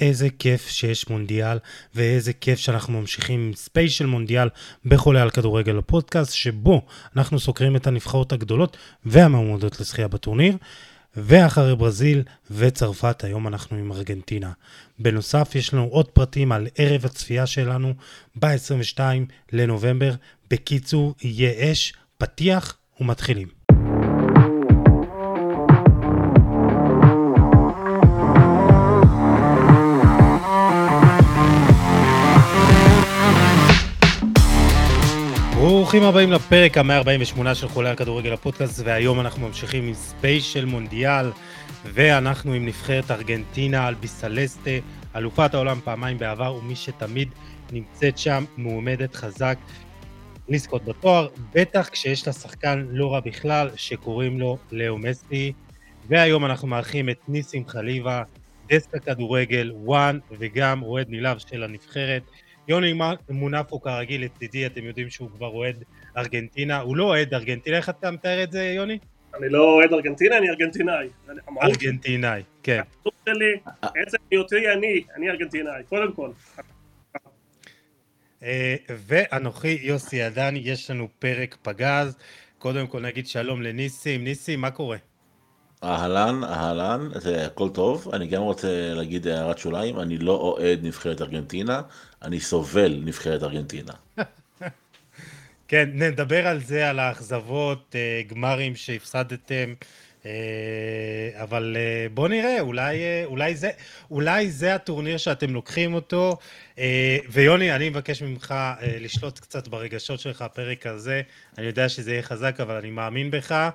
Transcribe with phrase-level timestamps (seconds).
[0.00, 1.58] איזה כיף שיש מונדיאל,
[1.94, 4.48] ואיזה כיף שאנחנו ממשיכים עם ספיישל מונדיאל
[4.84, 6.86] בחולה על כדורגל הפודקאסט, שבו
[7.16, 10.56] אנחנו סוקרים את הנבחרות הגדולות והמעומדות לזכייה בטורניר.
[11.16, 14.52] ואחרי ברזיל וצרפת, היום אנחנו עם ארגנטינה.
[14.98, 17.94] בנוסף, יש לנו עוד פרטים על ערב הצפייה שלנו
[18.36, 19.00] ב-22
[19.52, 20.14] לנובמבר.
[20.50, 23.57] בקיצור, יהיה אש, פתיח ומתחילים.
[35.88, 41.30] ברוכים הבאים לפרק ה-148 של חולה על כדורגל הפודקאסט, והיום אנחנו ממשיכים עם ספיישל מונדיאל,
[41.84, 44.70] ואנחנו עם נבחרת ארגנטינה, אלביסלסטה,
[45.16, 47.28] אלופת העולם פעמיים בעבר, ומי שתמיד
[47.72, 49.58] נמצאת שם, מועמדת חזק
[50.48, 55.52] לזכות בתואר, בטח כשיש לה שחקן לא רע בכלל, שקוראים לו לאו מסי,
[56.08, 58.22] והיום אנחנו מארחים את ניסים חליבה,
[58.68, 62.22] דסק הכדורגל, וואן, וגם אוהד נלהב של הנבחרת.
[62.68, 62.94] יוני
[63.30, 65.84] מונפו כרגיל לצידי, אתם יודעים שהוא כבר אוהד
[66.16, 68.98] ארגנטינה, הוא לא אוהד ארגנטינה, איך אתה מתאר את זה יוני?
[69.38, 71.08] אני לא אוהד ארגנטינה, אני ארגנטינאי.
[71.62, 72.80] ארגנטינאי, כן.
[72.80, 76.30] הפסוק שלי, עצם היותי אני, אני ארגנטינאי, קודם כל.
[78.42, 82.16] אה, ואנוכי יוסי עדני, יש לנו פרק פגז.
[82.58, 84.24] קודם כל נגיד שלום לניסים.
[84.24, 84.96] ניסים, מה קורה?
[85.84, 88.08] אהלן, אהלן, זה הכל טוב.
[88.12, 91.82] אני גם רוצה להגיד הערת שוליים, אני לא אוהד נבחרת ארגנטינה,
[92.22, 93.92] אני סובל נבחרת ארגנטינה.
[95.68, 99.74] כן, נדבר על זה, על האכזבות, אה, גמרים שהפסדתם,
[100.26, 100.30] אה,
[101.34, 103.70] אבל אה, בוא נראה, אולי, אולי, זה,
[104.10, 106.36] אולי זה הטורניר שאתם לוקחים אותו.
[107.30, 111.22] ויוני, אני מבקש ממך לשלוט קצת ברגשות שלך, הפרק הזה.
[111.58, 113.70] אני יודע שזה יהיה חזק, אבל אני מאמין בך.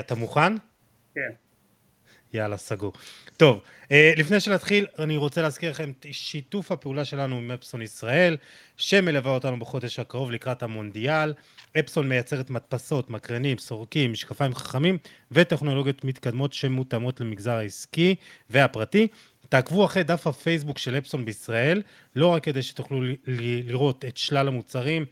[0.00, 0.52] אתה מוכן?
[1.14, 1.30] כן.
[2.32, 2.92] יאללה, סגור.
[3.40, 3.60] טוב,
[3.92, 8.36] אה, לפני שנתחיל, אני רוצה להזכיר לכם את שיתוף הפעולה שלנו עם אפסון ישראל,
[8.76, 11.34] שמלווה אותנו בחודש הקרוב לקראת המונדיאל.
[11.78, 14.98] אפסון מייצרת מדפסות, מקרנים, סורקים, משקפיים חכמים
[15.32, 18.14] וטכנולוגיות מתקדמות שמותאמות למגזר העסקי
[18.50, 19.08] והפרטי.
[19.48, 21.82] תעקבו אחרי דף הפייסבוק של אפסון בישראל,
[22.16, 25.04] לא רק כדי שתוכלו לראות את שלל המוצרים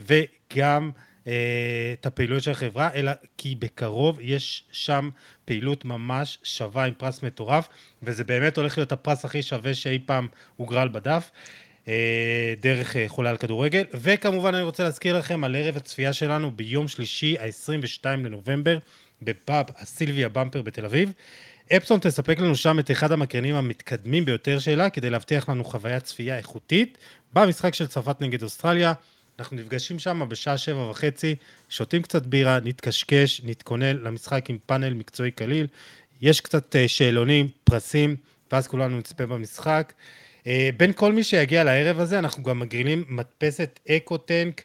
[0.00, 0.90] וגם
[1.22, 5.10] את הפעילויות של החברה, אלא כי בקרוב יש שם
[5.44, 7.68] פעילות ממש שווה עם פרס מטורף,
[8.02, 11.30] וזה באמת הולך להיות הפרס הכי שווה שאי פעם הוגרל בדף.
[11.88, 16.50] אה, דרך אה, חולה על כדורגל, וכמובן אני רוצה להזכיר לכם על ערב הצפייה שלנו
[16.50, 18.78] ביום שלישי, ה-22 לנובמבר,
[19.22, 21.12] בפאב הסילביה במפר בתל אביב.
[21.76, 26.36] אפסון תספק לנו שם את אחד המקרנים המתקדמים ביותר שלה, כדי להבטיח לנו חוויית צפייה
[26.36, 26.98] איכותית
[27.32, 28.92] במשחק של צרפת נגד אוסטרליה.
[29.40, 31.34] אנחנו נפגשים שם בשעה שבע וחצי,
[31.68, 35.66] שותים קצת בירה, נתקשקש, נתכונן למשחק עם פאנל מקצועי קליל.
[36.20, 38.16] יש קצת אה, שאלונים, פרסים,
[38.52, 39.92] ואז כולנו נצפה במשחק.
[40.46, 44.62] אה, בין כל מי שיגיע לערב הזה, אנחנו גם מגרילים מדפסת EcoTank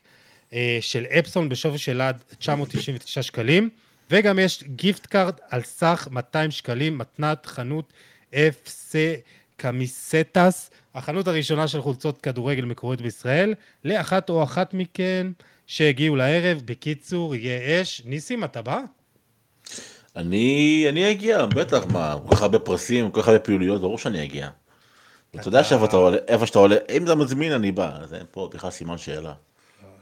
[0.54, 3.70] אה, של אפסון בשווי של עד 999 שקלים,
[4.12, 7.94] וגם יש gift card על סך 200 שקלים, מתנת חנות
[8.34, 8.96] FC
[9.58, 13.54] Camisetas, החנות הראשונה של חולצות כדורגל מקורית בישראל,
[13.86, 15.28] לאחת או אחת מכן
[15.68, 16.62] שהגיעו לערב.
[16.66, 18.02] בקיצור, יהיה אש.
[18.06, 18.80] ניסים, אתה בא?
[20.16, 24.24] אני, אני אגיע, בטח, מה, כל כך הרבה פרסים, כל כך הרבה פעילויות, ברור שאני
[24.24, 24.50] אגיע.
[25.36, 28.98] אתה יודע שאיפה שאתה עולה, אם אתה מזמין אני בא, אז אין פה בכלל סימן
[28.98, 29.34] שאלה.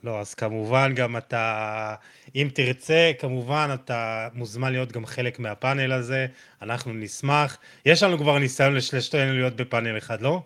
[0.04, 1.96] לא, אז כמובן גם אתה,
[2.36, 6.28] אם תרצה, כמובן אתה מוזמן להיות גם חלק מהפאנל הזה,
[6.62, 7.58] אנחנו נשמח.
[7.86, 10.42] יש לנו כבר ניסיון לשלושתנו להיות בפאנל אחד, לא?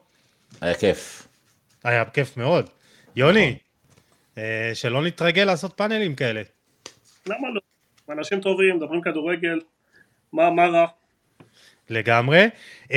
[0.61, 1.27] היה כיף.
[1.83, 2.69] היה כיף מאוד.
[3.15, 3.57] יוני,
[4.37, 6.41] אה, שלא נתרגל לעשות פאנלים כאלה.
[7.25, 7.61] למה לא?
[8.09, 9.59] אנשים טובים, מדברים כדורגל,
[10.33, 10.87] מה, מה רע?
[11.89, 12.45] לגמרי.
[12.83, 12.91] Uh,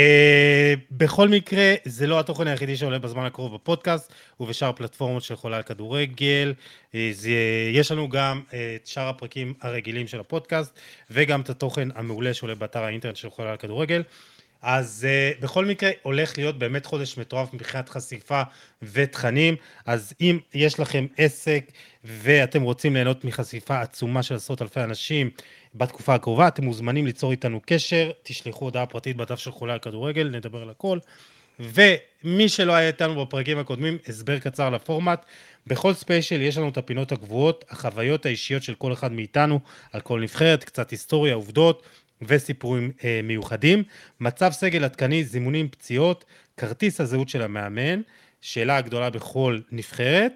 [0.90, 5.62] בכל מקרה, זה לא התוכן היחידי שעולה בזמן הקרוב בפודקאסט ובשאר הפלטפורמות של חולה על
[5.62, 6.54] כדורגל.
[6.92, 7.30] Uh, זה,
[7.72, 10.78] יש לנו גם uh, את שאר הפרקים הרגילים של הפודקאסט
[11.10, 14.02] וגם את התוכן המעולה שעולה באתר האינטרנט של חולה על כדורגל.
[14.62, 18.42] אז uh, בכל מקרה הולך להיות באמת חודש מטורף מבחינת חשיפה
[18.82, 19.56] ותכנים,
[19.86, 21.64] אז אם יש לכם עסק
[22.04, 25.30] ואתם רוצים ליהנות מחשיפה עצומה של עשרות אלפי אנשים
[25.74, 30.28] בתקופה הקרובה, אתם מוזמנים ליצור איתנו קשר, תשלחו הודעה פרטית בדף של חולה על כדורגל,
[30.32, 30.98] נדבר על הכל.
[31.60, 35.24] ומי שלא היה איתנו בפרקים הקודמים, הסבר קצר לפורמט.
[35.66, 39.60] בכל ספיישל יש לנו את הפינות הקבועות, החוויות האישיות של כל אחד מאיתנו,
[39.92, 41.82] על כל נבחרת, קצת היסטוריה, עובדות,
[42.22, 43.82] וסיפורים אה, מיוחדים.
[44.20, 46.24] מצב סגל עדכני, זימונים, פציעות,
[46.56, 48.00] כרטיס הזהות של המאמן,
[48.40, 50.32] שאלה הגדולה בכל נבחרת,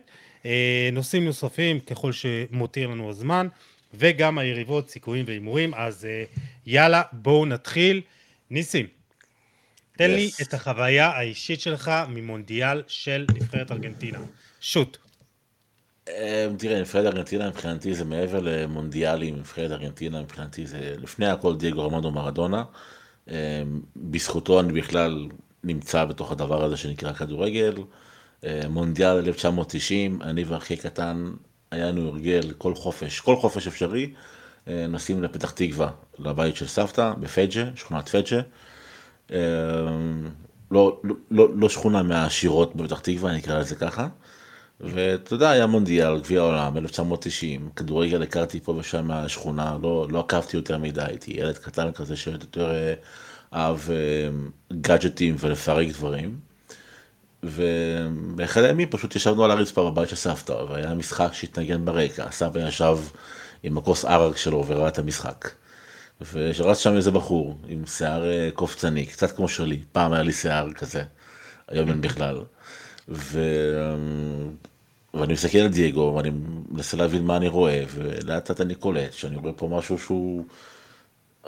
[0.46, 3.48] אה, נושאים נוספים ככל שמותיר לנו הזמן,
[3.94, 5.75] וגם היריבות, סיכויים והימורים.
[5.75, 6.25] אז אה,
[6.66, 8.00] יאללה, בואו נתחיל.
[8.50, 8.87] ניסים,
[9.96, 14.19] תן לי את החוויה האישית שלך ממונדיאל של נבחרת ארגנטינה.
[14.60, 15.03] שוט.
[16.08, 21.86] אמ, תראה, נבחרת ארגנטינה מבחינתי זה מעבר למונדיאלים, נבחרת ארגנטינה מבחינתי זה לפני הכל דייגו
[21.86, 22.64] רמדו מרדונה.
[23.28, 23.34] אמ,
[23.96, 25.28] בזכותו אני בכלל
[25.64, 27.74] נמצא בתוך הדבר הזה שנקרא כדורגל.
[28.44, 31.32] אמ, מונדיאל 1990, אני והכי קטן,
[31.70, 34.14] היה לנו הרגל כל חופש, כל חופש אפשרי,
[34.66, 38.40] נוסעים לפתח תקווה, לבית של סבתא, בפג'ה, שכונת פג'ה.
[40.70, 44.08] לא, לא, לא, לא שכונה מהעשירות בפתח תקווה, אני אקרא לזה ככה.
[44.81, 50.56] ואתה יודע, היה מונדיאל, גביע העולם, 1990, כדורגל הכרתי פה ושם מהשכונה, לא, לא עקבתי
[50.56, 52.94] יותר מדי, הייתי ילד קטן כזה שיותר אה,
[53.55, 54.29] אהב אה,
[54.81, 56.38] גאדג'טים ולפרק דברים.
[57.43, 62.99] ובאחד הימים פשוט ישבנו על הרצפה בבית של סבתא, והיה משחק שהתנגן ברקע, סבא ישב
[63.62, 65.50] עם הכוס ערק שלו וראה את המשחק.
[66.32, 70.73] ושרץ שם איזה בחור עם שיער אה, קופצני, קצת כמו שלי, פעם היה לי שיער
[70.73, 71.03] כזה,
[71.69, 72.41] היום אין בכלל.
[73.08, 73.40] ו...
[75.14, 76.30] ואני מסתכל על דייגו ואני
[76.70, 80.44] מנסה להבין מה אני רואה ולאט לאט אני קולט שאני רואה פה משהו שהוא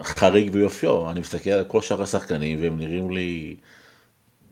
[0.03, 3.57] חריג ביופיו אני מסתכל על כל שאר השחקנים והם נראים לי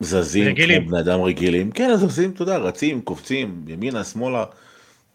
[0.00, 0.82] זזים רגילים.
[0.82, 4.44] כמו בני אדם רגילים כן זזים אתה יודע רצים קופצים ימינה שמאלה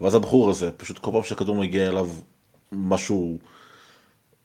[0.01, 2.09] ואז הבחור הזה פשוט כל פעם שהכדור מגיע אליו
[2.71, 3.38] משהו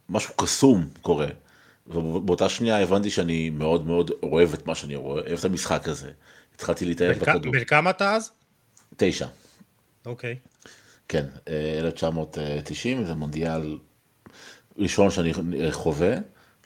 [0.09, 1.27] משהו קסום קורה.
[1.87, 6.11] ובאותה שנייה הבנתי שאני מאוד מאוד אוהב את מה שאני רואה, אוהב את המשחק הזה.
[6.55, 7.53] התחלתי להתאהב בכדור.
[7.53, 8.31] בן כמה אתה אז?
[8.97, 9.27] תשע.
[10.07, 10.37] אוקיי.
[11.09, 11.27] כן,
[11.81, 13.79] 1990 אה, זה מונדיאל
[14.79, 15.33] ראשון שאני
[15.71, 16.15] חווה,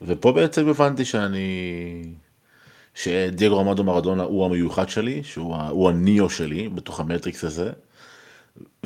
[0.03, 2.05] ופה בעצם הבנתי שאני...
[2.95, 7.73] שדייגו רמדו מרדונה הוא המיוחד שלי, שהוא הניאו שלי בתוך המטריקס הזה,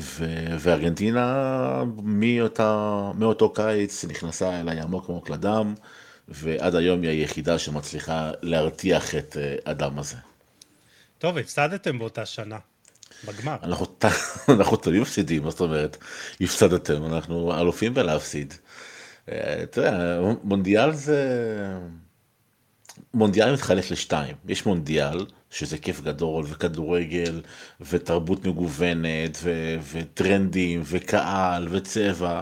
[0.01, 0.25] ו...
[0.59, 3.11] וארגנטינה מאותה...
[3.19, 5.75] מאותו קיץ נכנסה אליי עמוק עמוק לדם,
[6.29, 10.17] ועד היום היא היחידה שמצליחה להרתיח את אה, הזה.
[11.19, 12.59] טוב, הפסדתם באותה שנה,
[13.25, 13.57] בגמר.
[13.63, 13.87] אנחנו,
[14.61, 15.97] אנחנו תמיד מפסידים, מה זאת אומרת,
[16.41, 18.55] הפסדתם, אנחנו אלופים בלהפסיד.
[19.29, 21.19] אה, אתה יודע, מונדיאל זה...
[23.15, 27.41] מונדיאל מתחלק לשתיים, יש מונדיאל, שזה כיף גדול, וכדורגל,
[27.81, 32.41] ותרבות מגוונת, ו- וטרנדים, וקהל, וצבע,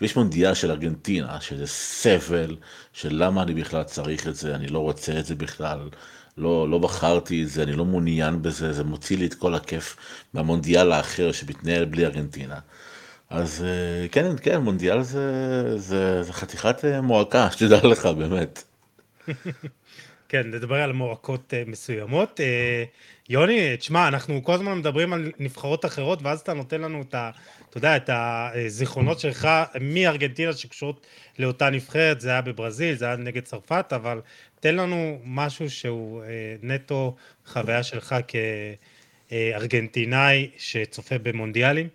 [0.00, 2.56] ויש מונדיאל של ארגנטינה, שזה סבל,
[2.92, 5.88] של למה אני בכלל צריך את זה, אני לא רוצה את זה בכלל.
[6.36, 9.96] לא, לא בחרתי את זה, אני לא מעוניין בזה, זה מוציא לי את כל הכיף
[10.34, 12.58] מהמונדיאל האחר שמתנהל בלי ארגנטינה.
[13.30, 18.64] אז אה, כן, כן, מונדיאל זה, זה, זה חתיכת אה, מועקה, שתדע לך, באמת.
[20.28, 22.40] כן, נדבר על מועקות אה, מסוימות.
[23.28, 27.30] יוני, תשמע, אנחנו כל הזמן מדברים על נבחרות אחרות, ואז אתה נותן לנו את ה...
[27.70, 29.48] אתה יודע, את הזיכרונות שלך
[29.80, 31.06] מארגנטינה שקשורות
[31.38, 34.20] לאותה נבחרת, זה היה בברזיל, זה היה נגד צרפת, אבל
[34.60, 38.16] תן לנו משהו שהוא אה, נטו חוויה שלך
[39.30, 41.88] כארגנטינאי שצופה במונדיאלים.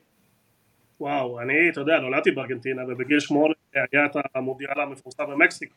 [1.00, 5.76] וואו, אני, אתה יודע, נולדתי בארגנטינה ובגיל שמונה היה את המונדיאל המפורסם במקסיקו.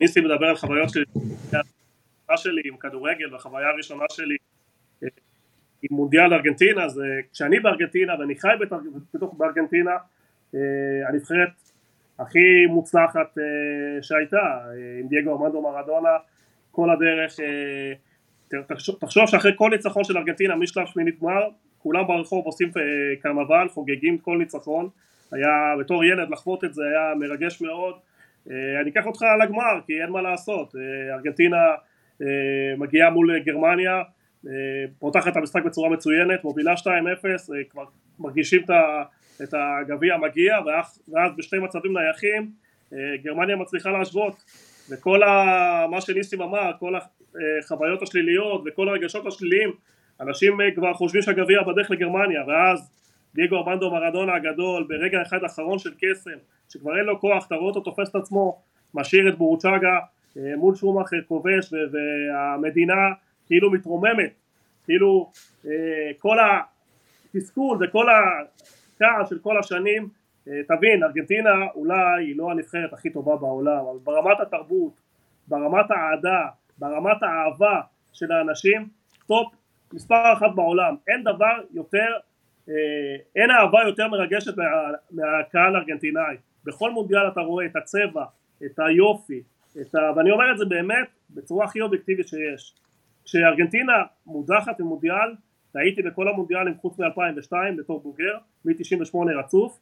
[0.00, 1.04] ניסי מדבר על חוויות שלי,
[2.36, 4.36] שלי עם כדורגל והחוויה הראשונה שלי
[5.02, 5.08] אה,
[5.82, 8.48] עם מונדיאל ארגנטינה, זה כשאני בארגנטינה ואני חי
[9.14, 9.90] בתוך בארגנטינה,
[10.54, 10.60] אה,
[11.08, 11.48] הנבחרת
[12.18, 16.16] הכי מוצלחת אה, שהייתה, אה, עם דייגו ארמנדו מרדונה,
[16.70, 17.36] כל הדרך,
[19.00, 21.48] תחשוב, שאחרי כל ניצחון של ארגנטינה משלב שמינית גמר,
[21.78, 22.70] כולם ברחוב עושים
[23.22, 24.88] קרנבל, חוגגים כל ניצחון,
[25.32, 27.94] היה בתור ילד לחוות את זה היה מרגש מאוד,
[28.46, 30.74] אני אקח אותך לגמר כי אין מה לעשות,
[31.12, 31.56] ארגנטינה
[32.78, 34.02] מגיעה מול גרמניה אה,
[34.98, 37.84] פותחת את המשחק בצורה מצוינת, מובילה 2-0, אה, כבר
[38.18, 38.62] מרגישים
[39.42, 42.50] את הגביע מגיע, ואז בשתי מצבים נייחים
[42.92, 44.44] אה, גרמניה מצליחה להשוות,
[44.90, 46.94] וכל ה, מה שניסים אמר, כל
[47.64, 49.72] החוויות השליליות וכל הרגשות השליליים,
[50.20, 52.90] אנשים כבר חושבים שהגביע בדרך לגרמניה, ואז
[53.34, 57.68] דייגו ארמנדו מרדונה הגדול, ברגע אחד אחרון של קסם, שכבר אין לו כוח, אתה רואה
[57.68, 58.62] אותו תופס את עצמו,
[58.94, 59.98] משאיר את בורוצ'אגה
[60.36, 63.12] מול שומאחר כובש, והמדינה
[63.48, 64.32] כאילו מתרוממת,
[64.84, 65.30] כאילו
[65.66, 65.70] אה,
[66.18, 66.36] כל
[67.34, 70.08] התסכול וכל הכעס של כל השנים,
[70.48, 74.92] אה, תבין, ארגנטינה אולי היא לא הנבחרת הכי טובה בעולם, אבל ברמת התרבות,
[75.48, 76.46] ברמת האהדה,
[76.78, 77.80] ברמת האהבה
[78.12, 78.88] של האנשים,
[79.26, 79.54] טופ
[79.92, 82.16] מספר אחת בעולם, אין דבר יותר,
[82.68, 82.74] אה,
[83.36, 84.64] אין אהבה יותר מרגשת מה,
[85.10, 88.24] מהקהל הארגנטינאי, בכל מונדיאל אתה רואה את הצבע,
[88.64, 89.42] את היופי,
[89.80, 89.98] את ה...
[90.16, 92.74] ואני אומר את זה באמת בצורה הכי אובייקטיבית שיש,
[93.28, 93.92] כשארגנטינה
[94.26, 95.34] מודחת במונדיאל,
[95.74, 99.78] והייתי בכל המונדיאלים חוץ מ-2002 בתור בוגר, מ-98 רצוף,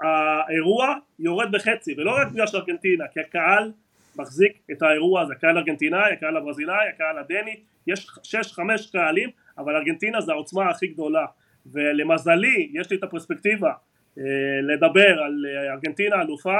[0.00, 3.72] האירוע יורד בחצי, ולא רק בגלל של ארגנטינה, כי הקהל
[4.16, 9.76] מחזיק את האירוע הזה, הקהל הארגנטינאי, הקהל הברזילאי, הקהל הדני, יש שש חמש קהלים, אבל
[9.76, 11.26] ארגנטינה זה העוצמה הכי גדולה,
[11.66, 13.72] ולמזלי יש לי את הפרספקטיבה
[14.18, 14.24] אה,
[14.62, 16.58] לדבר על אה, ארגנטינה אלופה,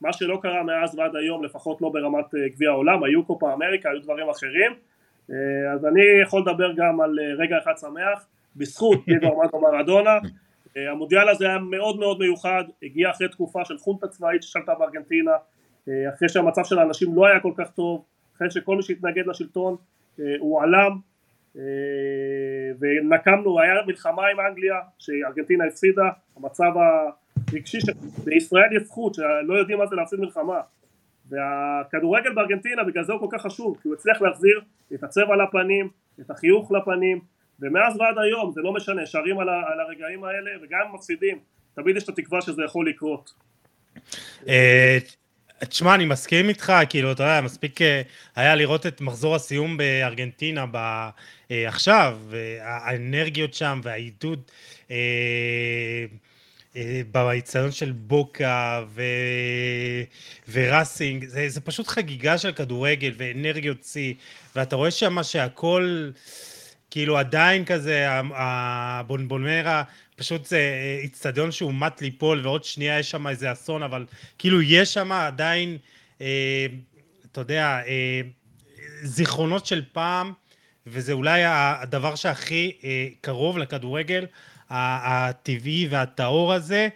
[0.00, 3.90] מה שלא קרה מאז ועד היום, לפחות לא ברמת אה, גביע העולם, היו קופה אמריקה,
[3.90, 4.72] היו דברים אחרים,
[5.74, 10.18] אז אני יכול לדבר גם על רגע אחד שמח, בזכות דיגו ארמנדו מרדונה,
[10.76, 15.30] המונדיאל הזה היה מאוד מאוד מיוחד, הגיע אחרי תקופה של חונטה צבאית ששלטה בארגנטינה,
[15.84, 18.04] אחרי שהמצב של האנשים לא היה כל כך טוב,
[18.36, 19.76] אחרי שכל מי שהתנגד לשלטון
[20.38, 20.98] הוא עלם,
[22.80, 26.72] ונקמנו, היה מלחמה עם אנגליה שארגנטינה הפסידה, המצב
[27.54, 30.60] הרגשי שבישראל יש זכות שלא יודעים מה זה להפסיד מלחמה.
[31.28, 34.60] והכדורגל בארגנטינה בגלל זה הוא כל כך חשוב כי הוא הצליח להחזיר
[34.94, 35.88] את הצבע לפנים,
[36.20, 37.20] את החיוך לפנים
[37.60, 41.38] ומאז ועד היום זה לא משנה, שרים על, על הרגעים האלה וגם אם מפסידים.
[41.74, 43.32] תמיד יש את התקווה שזה יכול לקרות.
[44.48, 44.98] אה,
[45.58, 48.02] תשמע, אני מסכים איתך, כאילו, אתה יודע, מספיק אה,
[48.36, 50.76] היה לראות את מחזור הסיום בארגנטינה ב...
[51.50, 52.18] אה, עכשיו,
[52.60, 54.42] האנרגיות שם והעידוד
[54.90, 54.96] אה,
[57.12, 59.02] באיצטדיון של בוקה ו...
[60.52, 64.14] וראסינג, זה, זה פשוט חגיגה של כדורגל ואנרגיות שיא,
[64.56, 66.10] ואתה רואה שם שהכל...
[66.94, 69.82] כאילו עדיין כזה, הבונבונרה,
[70.16, 74.06] פשוט זה איצטדיון שהוא מט ליפול, ועוד שנייה יש שם איזה אסון, אבל
[74.38, 75.78] כאילו יש שם עדיין,
[76.20, 76.66] אה,
[77.32, 78.20] אתה יודע, אה,
[79.02, 80.32] זיכרונות של פעם,
[80.86, 84.26] וזה אולי הדבר שהכי אה, קרוב לכדורגל,
[84.70, 86.88] הטבעי והטהור הזה,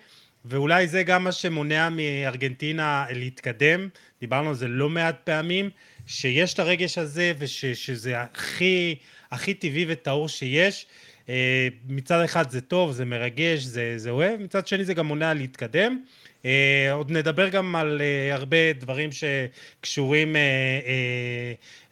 [0.44, 3.88] ואולי זה גם מה שמונע מארגנטינה להתקדם,
[4.20, 5.70] דיברנו על זה לא מעט פעמים,
[6.06, 8.96] שיש את הרגש הזה ושזה הכי...
[9.30, 10.86] הכי טבעי וטהור שיש.
[11.28, 15.34] אה, מצד אחד זה טוב, זה מרגש, זה, זה אוהב, מצד שני זה גם מונע
[15.34, 16.02] להתקדם.
[16.44, 20.36] אה, עוד נדבר גם על אה, הרבה דברים שקשורים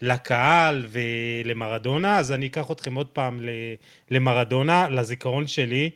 [0.02, 3.40] לקהל ולמרדונה, אז אני אקח אתכם עוד פעם
[4.10, 5.90] למרדונה, לזיכרון שלי,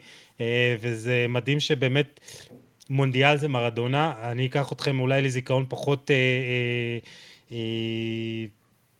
[0.80, 2.20] וזה מדהים שבאמת
[2.90, 6.10] מונדיאל זה מרדונה, אני אקח אתכם אולי לזיכרון פחות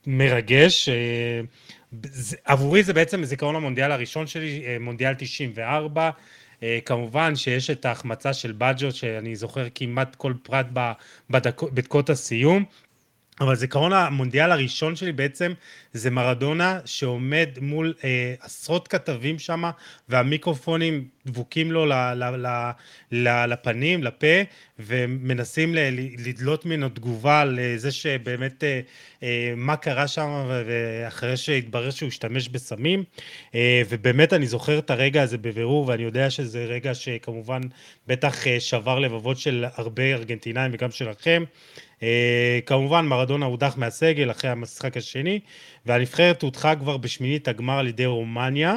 [0.07, 0.89] מרגש.
[2.45, 6.09] עבורי זה בעצם זיכרון המונדיאל הראשון שלי, אה, מונדיאל 94.
[6.63, 10.67] אה, כמובן שיש את ההחמצה של בג'ו, שאני זוכר כמעט כל פרט
[11.29, 12.65] בדקות הסיום.
[13.39, 15.53] אבל זיכרון המונדיאל הראשון שלי בעצם
[15.93, 19.63] זה מרדונה שעומד מול אה, עשרות כתבים שם
[20.09, 22.71] והמיקרופונים דבוקים לו ל, ל, ל,
[23.11, 24.41] ל, לפנים, לפה
[24.79, 25.79] ומנסים ל,
[26.27, 28.81] לדלות ממנו תגובה לזה שבאמת אה,
[29.23, 33.03] אה, מה קרה שם ואחרי שהתברר שהוא השתמש בסמים
[33.55, 37.61] אה, ובאמת אני זוכר את הרגע הזה בבירור ואני יודע שזה רגע שכמובן
[38.07, 41.43] בטח אה, שבר לבבות של הרבה ארגנטינאים וגם שלכם.
[42.03, 45.39] אה, כמובן מרדונה הודח מהסגל אחרי המשחק השני,
[45.85, 48.75] והנבחרת הודחה כבר בשמינית הגמר על ידי רומניה.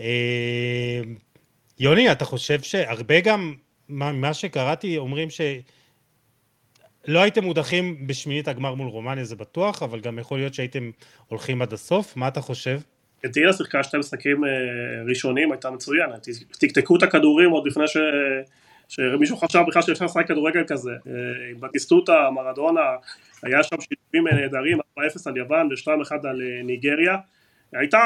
[0.00, 1.00] אה,
[1.78, 3.54] יוני, אתה חושב שהרבה גם,
[3.88, 5.40] ממה שקראתי, אומרים ש...
[7.06, 10.90] לא הייתם מודחים בשמינית הגמר מול רומניה, זה בטוח, אבל גם יכול להיות שהייתם
[11.28, 12.16] הולכים עד הסוף.
[12.16, 12.80] מה אתה חושב?
[13.32, 14.50] טירה שיחקה שתי משחקים אה,
[15.08, 16.28] ראשונים, הייתה מצוינת.
[16.58, 17.96] תקתקו את הכדורים עוד לפני ש...
[18.88, 21.12] שמישהו חשב בכלל שאפשר לשחק כדורגל כזה, אה,
[21.60, 22.96] בטיסטוטה, מרדונה,
[23.42, 27.16] היה שם שיתופים נהדרים, 4-0 על יוון ו-2-1 על אה, ניגריה,
[27.72, 28.00] הייתה,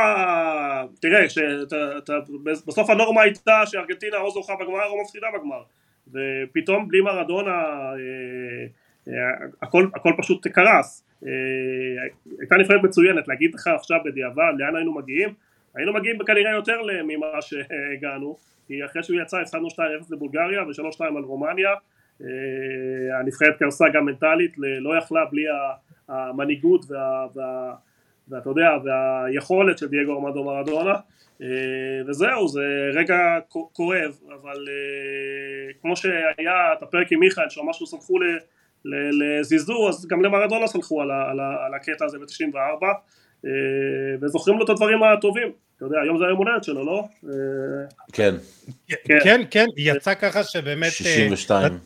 [1.01, 2.19] תראה, שאתה,
[2.67, 5.63] בסוף הנורמה הייתה שארגנטינה או זוכה בגמר או מפסידה בגמר,
[6.09, 7.51] ופתאום בלי מרדונה
[9.09, 9.13] אה,
[9.63, 11.05] הכל, הכל פשוט קרס,
[12.41, 15.35] הייתה נבחרת מצוינת, להגיד לך עכשיו בדיעבד לאן היינו מגיעים,
[15.79, 19.79] היינו מגיעים כנראה יותר ממה שהגענו, כי אחרי שהוא יצא הפסדנו 2-0
[20.11, 21.71] לבולגריה ו-3-2 על רומניה,
[22.23, 25.45] אה, הנבחרת קרסה גם מנטלית, לא יכלה בלי
[26.09, 27.75] המנהיגות וה, וה,
[28.29, 30.95] ואתה יודע, והיכולת של דייגו ארמדו מרדונה,
[31.43, 31.47] אה,
[32.07, 33.17] וזהו, זה רגע
[33.49, 38.19] כואב, אבל אה, כמו שהיה את הפרק עם מיכאל, שממש לא סמכו
[38.85, 42.85] לזיזור, אז גם למרדונה סמכו על, על, על הקטע הזה ב-94,
[44.21, 45.68] וזוכרים לו את הדברים הטובים.
[45.79, 47.05] אתה יודע, היום זה היום הולדת שלו, לא?
[48.13, 48.35] כן.
[48.89, 50.93] כן, כן, כן יצא ככה שבאמת...
[50.93, 51.73] 62.
[51.73, 51.79] אה,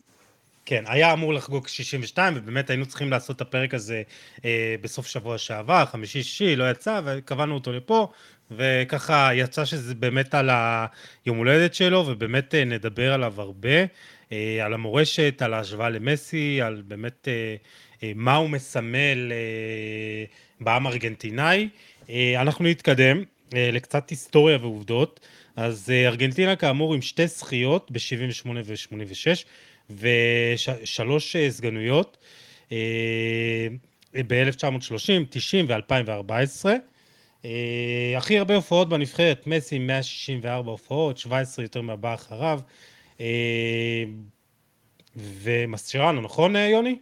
[0.64, 4.02] כן, היה אמור לחגוג 62, ובאמת היינו צריכים לעשות את הפרק הזה
[4.44, 8.08] אה, בסוף שבוע שעבר, חמישי-שישי, לא יצא, וקבענו אותו לפה,
[8.50, 10.50] וככה יצא שזה באמת על
[11.24, 13.84] היום הולדת שלו, ובאמת אה, נדבר עליו הרבה,
[14.32, 17.56] אה, על המורשת, על ההשוואה למסי, על באמת אה,
[18.02, 20.24] אה, מה הוא מסמל אה,
[20.60, 21.68] בעם ארגנטינאי.
[22.10, 23.22] אה, אנחנו נתקדם, אה,
[23.54, 25.20] לקצת היסטוריה ועובדות.
[25.56, 29.44] אז אה, ארגנטינה כאמור עם שתי זכיות ב-78 ו-86
[29.90, 32.18] ושלוש סגנויות.
[34.14, 37.44] ב-1930, 90 ו-2014.
[38.16, 42.60] הכי הרבה הופעות בנבחרת, מסי 164 הופעות, 17 יותר מהבא אחריו.
[45.16, 46.98] ומסצ'רנו, נכון יוני?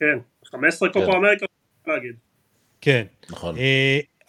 [0.00, 1.16] כן, 15 קופו כן.
[1.16, 1.46] אמריקה,
[1.86, 2.14] להגיד.
[2.80, 3.04] כן.
[3.30, 3.54] נכון.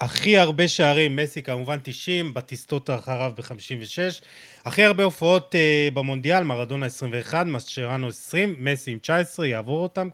[0.05, 4.23] הכי הרבה שערים, מסי כמובן 90, בטיסטות אחריו ב-56.
[4.65, 10.09] הכי הרבה הופעות uh, במונדיאל, מרדונה 21, מסצ'רנו 20, מסי עם 19, יעבור אותם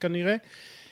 [0.00, 0.36] כנראה.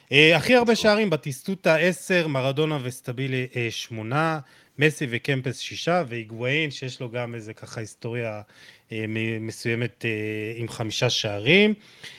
[0.08, 4.38] Uh, הכי הרבה שערים בטיסטוטה 10, מרדונה וסטבילי uh, 8,
[4.78, 8.40] מסי וקמפס 6, והיגואין שיש לו גם איזה ככה היסטוריה
[8.88, 8.92] uh,
[9.40, 11.74] מסוימת uh, עם חמישה שערים.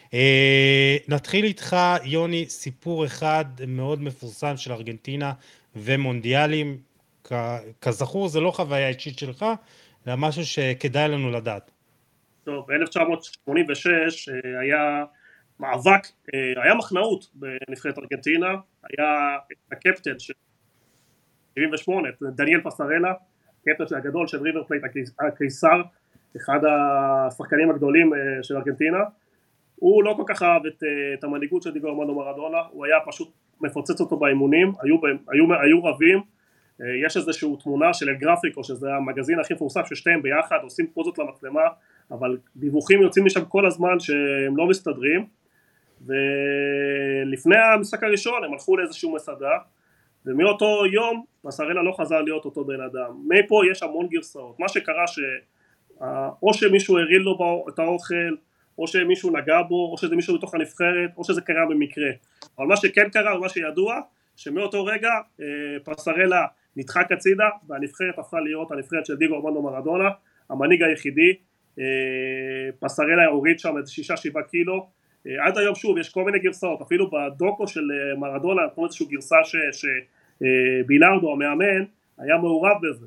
[0.07, 0.13] אה,
[1.07, 5.33] נתחיל איתך, יוני, סיפור אחד מאוד מפורסם של ארגנטינה
[5.83, 6.77] ומונדיאלים,
[7.81, 9.45] כזכור זה לא חוויה אישית שלך,
[10.07, 11.71] אלא משהו שכדאי לנו לדעת.
[12.43, 15.05] טוב, ב-1986 אה, היה
[15.59, 18.47] מאבק, אה, היה מחנאות בנבחרת ארגנטינה,
[18.83, 19.37] היה
[19.71, 20.33] הקפטן של
[21.55, 23.13] 78, דניאל פסרלה,
[23.61, 24.83] הקפטן הגדול של ריבר פלייט
[25.19, 25.81] הקיסר,
[26.37, 28.99] אחד השחקנים הגדולים אה, של ארגנטינה,
[29.75, 30.83] הוא לא כל כך אהב את,
[31.13, 34.95] את המנהיגות של דיגו ארמנדו מרדונה, הוא היה פשוט מפוצץ אותו באימונים, היו,
[35.27, 36.21] היו, היו רבים,
[36.81, 41.61] אה, יש איזושהי תמונה של אלגרפיקו שזה המגזין הכי מפורסם ששתיהם ביחד עושים פוזות למצלמה
[42.11, 45.25] אבל דיווחים יוצאים משם כל הזמן שהם לא מסתדרים.
[46.01, 49.57] ולפני המשחק הראשון הם הלכו לאיזשהו מסעדה
[50.25, 53.11] ומאותו יום מסרלה לא חזר להיות אותו בן אדם.
[53.27, 54.59] מפה יש המון גרסאות.
[54.59, 58.35] מה שקרה שאו שמישהו הרעיל לו את האוכל
[58.79, 62.09] או שמישהו נגע בו, או שזה מישהו בתוך הנבחרת, או שזה קרה במקרה.
[62.57, 64.01] אבל מה שכן קרה ומה שידוע,
[64.35, 65.09] שמאותו רגע
[65.41, 65.45] אה,
[65.83, 66.45] פסרלה
[66.75, 70.09] נדחק הצידה והנבחרת הפכה להיות הנבחרת של דיגו ארמנדו מרדונה,
[70.49, 71.33] המנהיג היחידי,
[71.79, 71.83] אה,
[72.79, 74.87] פסרלה הוריד שם איזה שישה שבעה קילו,
[75.27, 79.35] אה, עד היום שוב יש כל מיני גרסאות, אפילו בדוקו של מרדונה נתנו איזושהי גרסה
[79.71, 81.83] שבילארדו המאמן
[82.17, 83.05] היה מעורב בזה.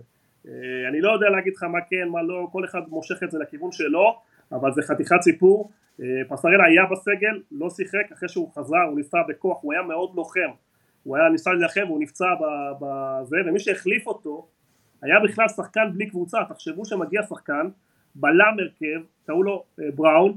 [0.88, 3.72] אני לא יודע להגיד לך מה כן, מה לא, כל אחד מושך את זה לכיוון
[3.72, 4.18] שלו,
[4.52, 9.18] אבל זה חתיכת סיפור, אה, פסרלה היה בסגל, לא שיחק, אחרי שהוא חזר הוא ניסה
[9.28, 10.50] בכוח, הוא היה מאוד לוחם,
[11.02, 12.26] הוא היה ניסה להילחם והוא נפצע
[12.80, 14.48] בזה, ומי שהחליף אותו
[15.02, 17.68] היה בכלל שחקן בלי קבוצה, תחשבו שמגיע שחקן,
[18.14, 20.36] בלם הרכב, קראו לו אה, בראון,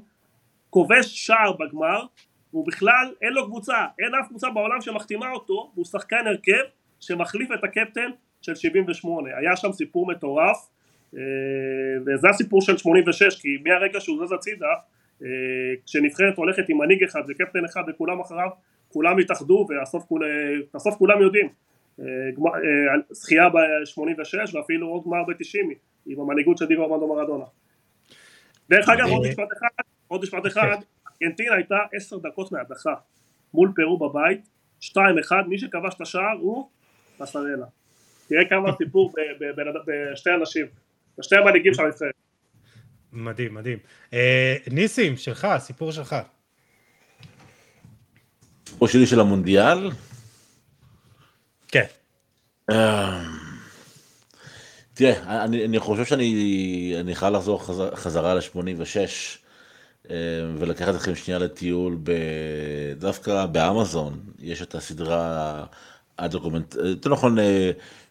[0.69, 2.05] כובש שער בגמר,
[2.53, 6.63] והוא בכלל אין לו קבוצה, אין אף קבוצה בעולם שמחתימה אותו, והוא שחקן הרכב
[6.99, 8.09] שמחליף את הקפטן
[8.41, 10.69] של 78, היה שם סיפור מטורף,
[12.05, 14.73] וזה הסיפור של 86 כי מהרגע שהוא זז הצידה
[15.23, 15.27] אה,
[15.85, 18.49] כשנבחרת הולכת עם מנהיג אחד וקפטן אחד וכולם אחריו
[18.87, 21.49] כולם התאחדו ובסוף כולם יודעים.
[21.99, 22.05] אה,
[23.09, 25.75] זכייה ב-86 ואפילו עוד גמר ב-90
[26.05, 27.45] עם המנהיגות של דיגו ארמנדו מרדונה.
[28.69, 30.77] דרך אגב עוד משפט אחד עוד משפט אחד
[31.21, 32.93] ארגנטינה הייתה עשר דקות מהדחה
[33.53, 34.49] מול פרו בבית
[34.81, 34.87] 2-1
[35.47, 36.69] מי שכבש את השער הוא
[37.17, 37.65] פסרלה
[38.27, 39.13] תראה כמה סיפור
[39.87, 40.65] בשתי אנשים
[41.19, 42.11] בשתי המנהיגים של הנבחרת.
[43.11, 43.77] מדהים, מדהים.
[44.13, 46.15] אה, ניסים, שלך, הסיפור שלך.
[48.67, 49.91] הסיפור שלי של המונדיאל?
[51.67, 51.85] כן.
[52.69, 53.23] אה,
[54.93, 58.97] תראה, אני, אני חושב שאני חייב לחזור חזר, חזרה ל-86
[60.09, 60.15] אה,
[60.57, 62.11] ולקחת אתכם שנייה לטיול ב,
[62.97, 65.65] דווקא באמזון, יש את הסדרה
[66.19, 67.37] הדוקומנט, יותר נכון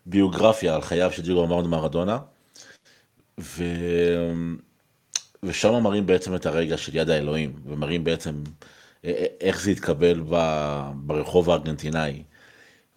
[0.07, 2.19] ביוגרפיה על חייו של דיגו אמרנו מרדונה.
[3.41, 3.65] ו...
[5.43, 8.43] ושם מראים בעצם את הרגע של יד האלוהים, ומראים בעצם
[9.41, 10.37] איך זה התקבל ב...
[10.95, 12.23] ברחוב הארגנטינאי.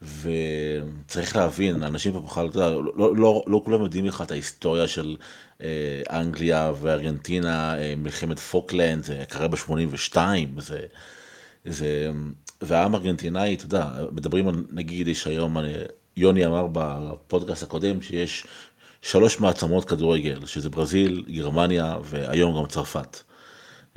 [0.01, 5.15] וצריך להבין, אנשים פה בכלל, לא, לא, לא, לא כולם יודעים לך את ההיסטוריה של
[5.61, 10.17] אה, אנגליה וארגנטינה, אה, מלחמת פוקלנד, זה קרה ב-82,
[10.57, 10.79] זה,
[11.65, 12.11] זה,
[12.61, 15.83] והעם הארגנטינאי, אתה יודע, מדברים נגיד, יש היום, אה,
[16.17, 18.45] יוני אמר בפודקאסט הקודם שיש
[19.01, 23.21] שלוש מעצמות כדורגל, שזה ברזיל, גרמניה והיום גם צרפת.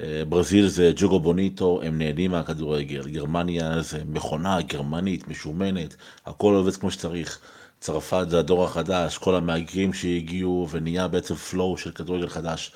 [0.01, 3.09] אה, ברזיל זה ג'וגו בוניטו, הם נהנים מהכדורגל.
[3.09, 7.39] גרמניה זה מכונה גרמנית, משומנת, הכל עובד כמו שצריך.
[7.81, 12.73] צרפת זה הדור החדש, כל המהגרים שהגיעו ונהיה בעצם פלואו של כדורגל חדש.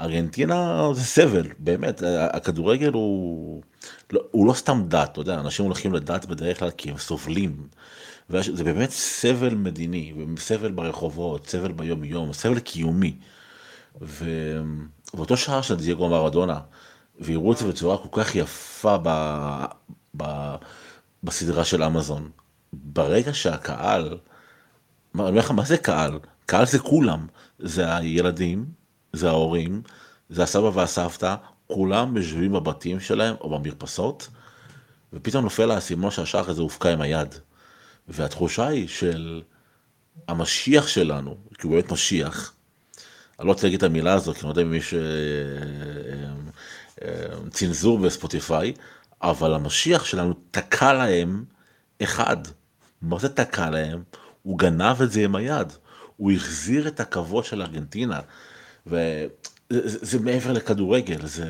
[0.00, 3.62] ארגנטינה זה סבל, באמת, הכדורגל הוא,
[4.12, 7.68] לא, הוא לא סתם דת, אתה יודע, אנשים הולכים לדת בדרך כלל כי הם סובלים.
[8.30, 13.16] וזה באמת סבל מדיני, סבל ברחובות, סבל ביום יום, סבל קיומי.
[14.00, 16.60] ובאותו שעה של דייגו מרדונה,
[17.20, 19.08] והראו את זה בצורה כל כך יפה ב...
[20.16, 20.54] ב...
[21.22, 22.30] בסדרה של אמזון,
[22.72, 24.18] ברגע שהקהל,
[25.14, 26.18] אני אומר לך, מה זה קהל?
[26.46, 27.26] קהל זה כולם,
[27.58, 28.64] זה הילדים,
[29.12, 29.82] זה ההורים,
[30.30, 31.34] זה הסבא והסבתא,
[31.66, 34.28] כולם יושבים בבתים שלהם או במרפסות,
[35.12, 37.34] ופתאום נופל האסימון שהשער הזה הופקע עם היד.
[38.08, 39.42] והתחושה היא של
[40.28, 42.54] המשיח שלנו, כי הוא באמת משיח,
[43.38, 45.00] אני לא רוצה להגיד את המילה הזאת, כי אני לא יודע אם יש אה,
[47.02, 48.72] אה, אה, צנזור בספוטיפיי,
[49.22, 51.44] אבל המשיח שלנו תקע להם
[52.02, 52.36] אחד.
[53.02, 54.02] מה זה תקע להם?
[54.42, 55.72] הוא גנב את זה עם היד.
[56.16, 58.20] הוא החזיר את הכבוד של ארגנטינה.
[58.86, 59.28] וזה
[59.70, 61.44] זה מעבר לכדורגל, זה...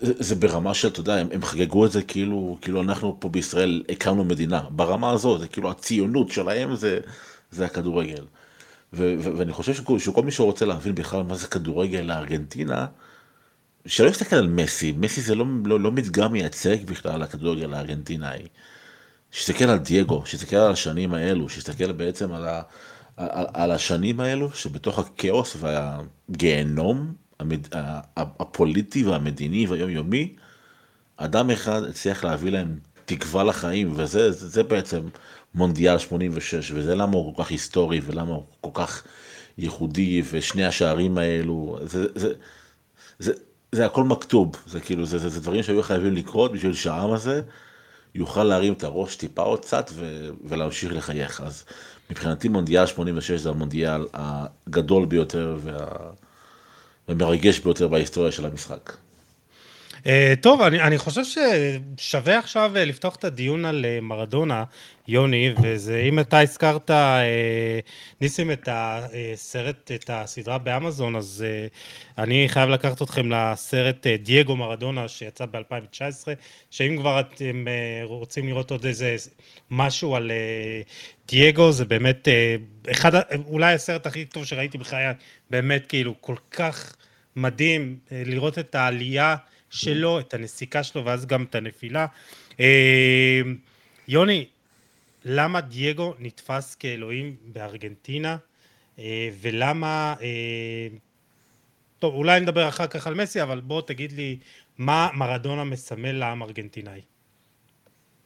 [0.00, 3.82] זה, ברמה של, אתה יודע, הם, הם חגגו את זה כאילו, כאילו אנחנו פה בישראל
[3.88, 4.62] הקמנו מדינה.
[4.70, 7.00] ברמה הזו, זה כאילו הציונות שלהם זה,
[7.50, 8.24] זה הכדורגל.
[8.92, 12.86] ו, ו, ואני חושב שכל, שכל מי שרוצה להבין בכלל מה זה כדורגל לארגנטינה,
[13.86, 18.46] שלא יסתכל על מסי, מסי זה לא, לא, לא מדגם מייצג בכלל לכדורגל הארגנטינאי.
[19.30, 22.62] שיסתכל על דייגו, שיסתכל על השנים האלו, שיסתכל בעצם על, ה,
[23.16, 27.66] על, על השנים האלו שבתוך הכאוס והגיהנום המד,
[28.16, 30.34] הפוליטי והמדיני והיומיומי,
[31.16, 35.00] אדם אחד הצליח להביא להם תקווה לחיים, וזה זה, בעצם
[35.54, 39.02] מונדיאל 86, וזה למה הוא כל כך היסטורי, ולמה הוא כל כך
[39.58, 42.32] ייחודי, ושני השערים האלו, זה, זה,
[43.18, 43.32] זה,
[43.72, 47.42] זה הכל מכתוב, זה כאילו, זה, זה, זה דברים שהיו חייבים לקרות בשביל שהעם הזה
[48.14, 49.90] יוכל להרים את הראש טיפה עוד קצת
[50.44, 51.40] ולהמשיך לחייך.
[51.40, 51.64] אז
[52.10, 55.86] מבחינתי מונדיאל 86 זה המונדיאל הגדול ביותר וה,
[57.08, 58.92] ומרגש ביותר בהיסטוריה של המשחק.
[60.04, 60.06] Uh,
[60.40, 64.64] טוב, אני, אני חושב ששווה עכשיו uh, לפתוח את הדיון על uh, מרדונה,
[65.08, 66.90] יוני, וזה, אם אתה הזכרת,
[68.20, 71.44] ניסים, את הסרט, את הסדרה באמזון, אז
[72.18, 76.28] אני חייב לקחת אתכם לסרט דייגו מרדונה, שיצא ב-2019,
[76.70, 77.64] שאם כבר אתם
[78.02, 79.16] רוצים לראות עוד איזה
[79.70, 80.30] משהו על
[81.28, 82.28] דייגו, זה באמת
[82.90, 83.12] אחד,
[83.46, 85.06] אולי הסרט הכי טוב שראיתי בחיי,
[85.50, 86.96] באמת כאילו כל כך
[87.36, 89.36] מדהים לראות את העלייה.
[89.74, 92.06] שלו, את הנסיקה שלו ואז גם את הנפילה.
[92.60, 93.40] אה,
[94.08, 94.46] יוני,
[95.24, 98.36] למה דייגו נתפס כאלוהים בארגנטינה,
[98.98, 100.14] אה, ולמה...
[100.20, 100.88] אה,
[101.98, 104.38] טוב, אולי נדבר אחר כך על מסי, אבל בוא תגיד לי
[104.78, 107.00] מה מרדונה מסמל לעם ארגנטינאי.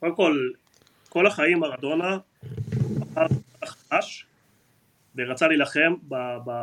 [0.01, 0.51] קודם כל,
[1.09, 2.19] כל החיים מרדונה
[3.65, 4.27] חדש
[5.17, 5.95] ורצה להילחם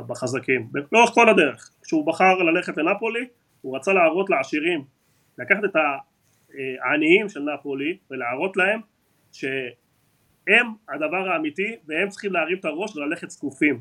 [0.07, 1.69] בחזקים, לאורך כל הדרך.
[1.83, 3.27] כשהוא בחר ללכת לנפולי,
[3.65, 4.83] הוא רצה להראות לעשירים,
[5.37, 5.75] לקחת את
[6.83, 8.79] העניים של נפולי ולהראות להם
[9.31, 13.79] שהם הדבר האמיתי והם צריכים להרים את הראש וללכת זקופים.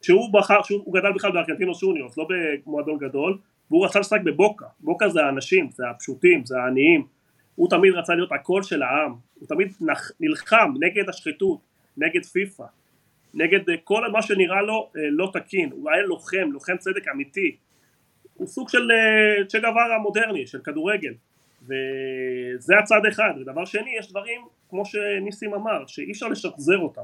[0.00, 3.38] כשהוא בחר, שהוא גדל בכלל בארגנטינו שוניוס, לא במועדון גדול,
[3.70, 7.06] והוא רצה לשחק בבוקה, בוקה זה האנשים, זה הפשוטים, זה העניים,
[7.54, 9.72] הוא תמיד רצה להיות הקול של העם, הוא תמיד
[10.20, 11.60] נלחם נגד השחיתות,
[11.96, 12.64] נגד פיפ"א,
[13.34, 17.56] נגד כל מה שנראה לו אה, לא תקין, הוא היה לוחם, לוחם צדק אמיתי,
[18.42, 21.14] הוא סוג של אה, צ'ה גווארה המודרני, של כדורגל.
[21.62, 27.02] וזה הצד אחד, ודבר שני יש דברים כמו שניסים אמר שאי אפשר לשחזר אותם.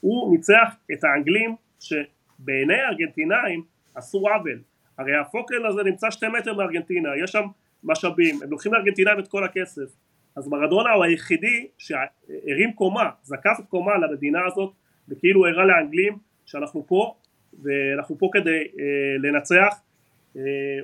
[0.00, 3.62] הוא ניצח את האנגלים שבעיני הארגנטינאים
[3.94, 4.58] עשו עוול.
[4.98, 7.44] הרי הפוקל הזה נמצא שתי מטר מארגנטינה יש שם
[7.84, 9.90] משאבים הם לוקחים לארגנטינאים את כל הכסף.
[10.36, 14.72] אז מרדונה הוא היחידי שהרים קומה זקף קומה למדינה הזאת
[15.08, 17.14] וכאילו הראה לאנגלים שאנחנו פה
[17.62, 19.80] ואנחנו פה כדי אה, לנצח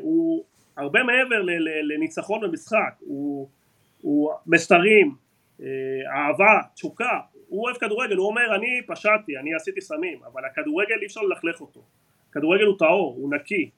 [0.01, 0.45] הוא
[0.77, 1.43] הרבה מעבר
[1.83, 3.49] לניצחון במשחק, הוא,
[4.01, 5.15] הוא מסרים,
[5.63, 5.67] אה,
[6.15, 11.07] אהבה, תשוקה, הוא אוהב כדורגל, הוא אומר אני פשעתי, אני עשיתי סמים, אבל הכדורגל אי
[11.07, 11.81] אפשר ללכלך אותו,
[12.31, 13.71] הכדורגל הוא טהור, הוא נקי,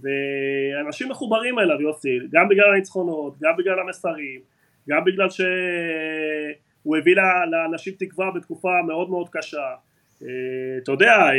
[0.00, 4.40] ואנשים מחוברים אליו יוסי, גם בגלל הניצחונות, גם בגלל המסרים,
[4.88, 7.16] גם בגלל שהוא הביא
[7.50, 9.74] לאנשים תקווה בתקופה מאוד מאוד קשה,
[10.22, 10.28] אה,
[10.82, 11.30] אתה יודע,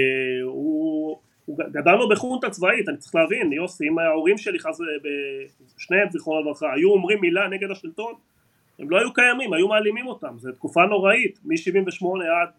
[0.44, 1.20] הוא
[1.58, 4.78] גדלנו בחונטה צבאית, אני צריך להבין, יוסי, אם ההורים שלי חס...
[5.78, 8.14] שניהם זיכרונו לברכה היו אומרים מילה נגד השלטון,
[8.80, 12.06] הם לא היו קיימים, היו מעלימים אותם, זו תקופה נוראית, מ-78
[12.42, 12.50] עד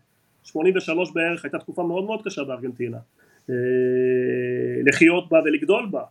[0.45, 2.99] 83 בערך הייתה תקופה מאוד מאוד קשה בארגנטינה,
[3.51, 3.55] אה,
[4.87, 6.03] לחיות בה ולגדול בה,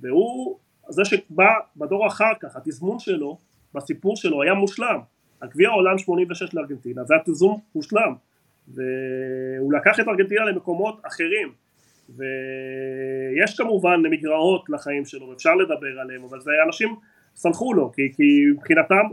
[0.00, 3.38] והוא זה שבא בדור אחר כך, התזמון שלו,
[3.74, 5.00] בסיפור שלו היה מושלם,
[5.42, 8.14] הגביע העולם 86 לארגנטינה, זה היה תזמון מושלם,
[8.68, 11.52] והוא לקח את ארגנטינה למקומות אחרים
[12.08, 16.88] ויש כמובן מגרעות לחיים שלו, אפשר לדבר עליהם, אבל זה אנשים
[17.34, 19.04] סלחו לו, כי, כי מבחינתם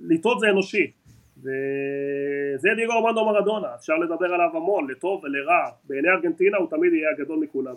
[0.00, 0.90] לטעות זה אנושי,
[1.38, 7.10] וזה דיגו ארמנדו מרדונה, אפשר לדבר עליו המון, לטוב ולרע, בעיני ארגנטינה הוא תמיד יהיה
[7.10, 7.74] הגדול מכולם.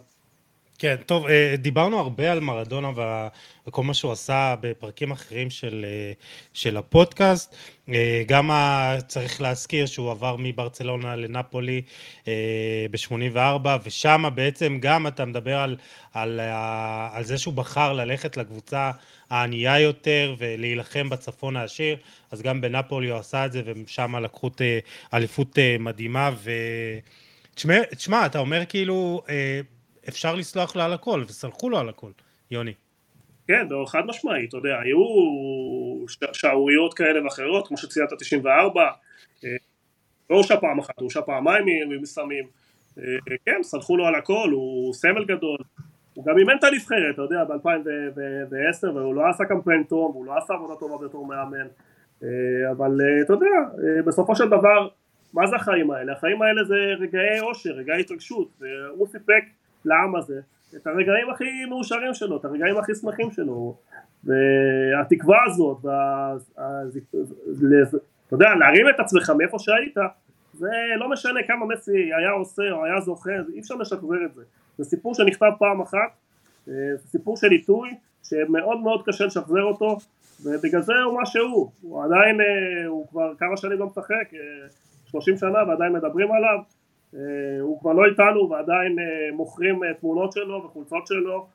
[0.79, 2.91] כן, טוב, אה, דיברנו הרבה על מרדונה
[3.67, 6.11] וכל מה שהוא עשה בפרקים אחרים של, אה,
[6.53, 7.55] של הפודקאסט.
[7.89, 8.51] אה, גם
[9.07, 11.81] צריך להזכיר שהוא עבר מברצלונה לנפולי
[12.91, 15.75] ב-84, ושם בעצם גם אתה מדבר על,
[16.13, 16.39] על,
[17.11, 18.91] על זה שהוא בחר ללכת לקבוצה
[19.29, 21.97] הענייה יותר ולהילחם בצפון העשיר,
[22.31, 24.49] אז גם בנפולי הוא עשה את זה, ושם לקחו
[25.13, 26.31] אליפות מדהימה.
[26.35, 26.51] ו...
[27.55, 29.21] תשמע, אתה אומר כאילו...
[30.09, 32.11] אפשר לסלוח לו על הכל, וסלחו לו על הכל,
[32.51, 32.73] יוני.
[33.47, 34.97] כן, לא, חד משמעית, אתה יודע, היו
[36.33, 38.81] שערוריות כאלה ואחרות, כמו שציינת 94,
[39.43, 39.49] אה,
[40.29, 41.65] לא הורשע פעם אחת, הוא הורשע פעמיים
[42.01, 42.43] מסמים,
[42.97, 43.03] אה,
[43.45, 45.57] כן, סלחו לו על הכל, הוא סמל גדול,
[46.13, 50.37] הוא גם אימן את הנבחרת, אתה יודע, ב-2010, והוא לא עשה קמפיין טוב, הוא לא
[50.37, 51.67] עשה עבודה טובה בתור מאמן,
[52.23, 52.27] אה,
[52.71, 52.91] אבל
[53.25, 53.47] אתה יודע,
[54.05, 54.87] בסופו של דבר,
[55.33, 56.13] מה זה החיים האלה?
[56.13, 59.43] החיים האלה זה רגעי אושר, רגעי התרגשות, והוא סיפק
[59.85, 60.41] לעם הזה
[60.75, 63.77] את הרגעים הכי מאושרים שלו, את הרגעים הכי שמחים שלו
[64.23, 66.33] והתקווה הזאת, וה...
[68.27, 69.97] אתה יודע, להרים את עצמך מאיפה שהיית
[70.53, 70.69] זה
[70.99, 74.43] לא משנה כמה מסי היה עושה או היה זוכה, אי אפשר לשחזר את זה.
[74.77, 76.09] זה סיפור שנכתב פעם אחת,
[76.67, 77.89] אה, זה סיפור של עיתוי
[78.23, 79.97] שמאוד מאוד קשה לשחזר אותו
[80.45, 84.27] ובגלל זה הוא מה שהוא, הוא עדיין, אה, הוא כבר כמה שנים לא משחק,
[85.05, 86.59] 30 אה, שנה ועדיין מדברים עליו
[87.61, 91.47] הוא כבר לא איתנו ועדיין אה, מוכרים אה, תמונות שלו וחולצות שלו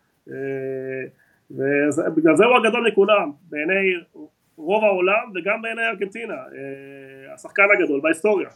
[1.51, 3.95] ובגלל זה הוא הגדול מכולם בעיני
[4.57, 6.35] רוב העולם וגם בעיני ארגנטינה
[7.35, 8.49] השחקן הגדול בהיסטוריה.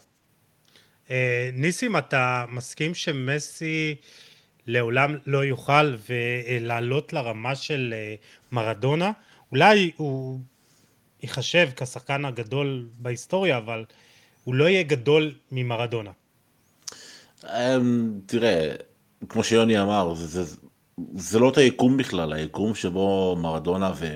[1.53, 3.95] ניסים אתה מסכים שמסי
[4.67, 5.95] לעולם לא יוכל
[6.61, 7.95] לעלות לרמה של
[8.53, 9.13] מרדונה?
[9.53, 10.39] אולי הוא
[11.23, 13.85] ייחשב כשחקן הגדול בהיסטוריה אבל
[14.45, 16.11] הוא לא יהיה גדול ממרדונה.
[17.51, 18.75] אמ, תראה,
[19.29, 20.57] כמו שיוני אמר, זה, זה,
[21.17, 24.07] זה לא את היקום בכלל, היקום שבו מרדונה ו...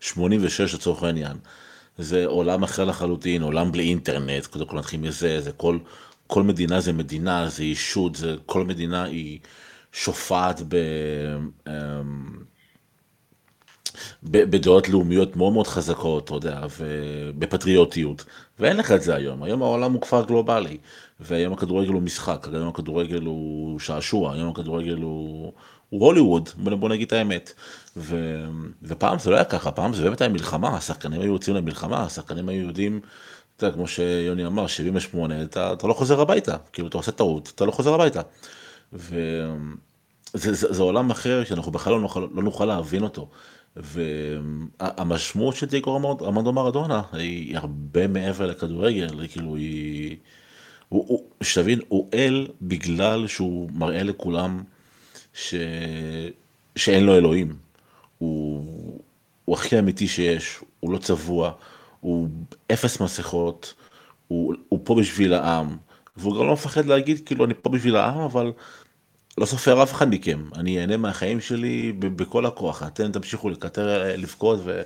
[0.00, 1.36] 86 לצורך העניין.
[1.98, 5.78] זה עולם אחר לחלוטין, עולם בלי אינטרנט, קודם כל נתחיל מזה, זה כל,
[6.26, 9.38] כל מדינה זה מדינה, זה אישות, זה, כל מדינה היא
[9.92, 10.76] שופעת ב...
[11.68, 12.38] אמ,
[14.22, 18.24] בדעות לאומיות מאוד מאוד חזקות, אתה יודע, ובפטריוטיות,
[18.58, 20.78] ואין לך את זה היום, היום העולם הוא כפר גלובלי,
[21.20, 25.52] והיום הכדורגל הוא משחק, היום הכדורגל הוא שעשוע, היום הכדורגל הוא,
[25.88, 27.52] הוא הוליווד, בוא נגיד את האמת.
[27.96, 28.44] ו,
[28.82, 32.48] ופעם זה לא היה ככה, פעם זה באמת היה מלחמה, השחקנים היו יוצאים למלחמה, השחקנים
[32.48, 33.00] היו יודעים,
[33.56, 37.52] אתה יודע, כמו שיוני אמר, 78, אתה, אתה לא חוזר הביתה, כאילו אתה עושה טעות,
[37.54, 38.20] אתה לא חוזר הביתה.
[38.92, 39.54] וזה
[40.34, 43.28] זה, זה עולם אחר שאנחנו בכלל לא נוכל, לא נוכל להבין אותו.
[43.76, 50.16] והמשמעות של דייגו ארמנדו מרדונה היא הרבה מעבר לכדורגל, כאילו היא...
[51.42, 54.62] שתבין, הוא אל בגלל שהוא מראה לכולם
[55.34, 55.54] ש...
[56.76, 57.56] שאין לו אלוהים.
[58.18, 59.00] הוא...
[59.44, 61.52] הוא הכי אמיתי שיש, הוא לא צבוע,
[62.00, 62.28] הוא
[62.72, 63.74] אפס מסכות,
[64.28, 65.76] הוא, הוא פה בשביל העם,
[66.16, 68.52] והוא גם לא מפחד להגיד כאילו אני פה בשביל העם, אבל
[69.38, 74.60] לא סופר אף אחד מכם, אני אהנה מהחיים שלי בכל הכוח, אתם תמשיכו לקטר, לבכות
[74.64, 74.82] ו-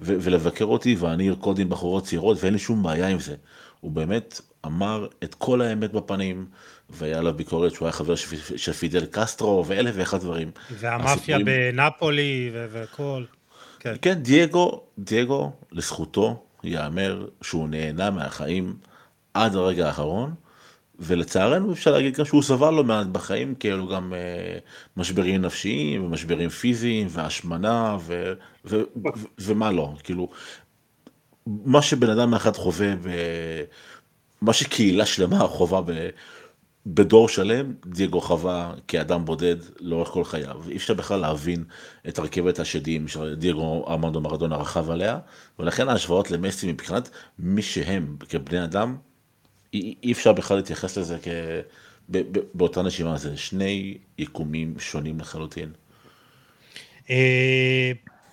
[0.00, 3.34] ו- ולבקר אותי ואני ארקוד עם בחורות צעירות ואין לי שום בעיה עם זה.
[3.80, 6.46] הוא באמת אמר את כל האמת בפנים,
[6.90, 8.14] והיה עליו ביקורת שהוא היה חבר
[8.56, 10.50] של פידל קסטרו ואלף ואחד דברים.
[10.70, 11.46] והמאפיה הסיפורים...
[11.46, 13.24] בנפולי וכל.
[13.80, 13.94] כן.
[14.02, 18.76] כן, דייגו, דייגו, לזכותו ייאמר שהוא נהנה מהחיים
[19.34, 20.34] עד הרגע האחרון.
[20.98, 26.04] ולצערנו אפשר להגיד גם שהוא סבל לא מעט בחיים, כי היו גם uh, משברים נפשיים
[26.04, 28.32] ומשברים פיזיים והשמנה ו,
[28.64, 30.28] ו, ו, ומה לא, כאילו,
[31.46, 33.10] מה שבן אדם אחד חווה, ב,
[34.40, 36.08] מה שקהילה שלמה חווה ב,
[36.86, 40.68] בדור שלם, דייגו חווה כאדם בודד לאורך כל חייו.
[40.68, 41.64] אי אפשר בכלל להבין
[42.08, 45.18] את הרכבת השדים שדייגו ארמנדו מרדונה רכב עליה,
[45.58, 48.96] ולכן ההשוואות למסי מבחינת מי שהם כבני אדם,
[49.74, 51.28] אי אפשר בכלל להתייחס לזה כ...
[52.54, 55.72] באותה נשימה, זה שני יקומים שונים לחלוטין.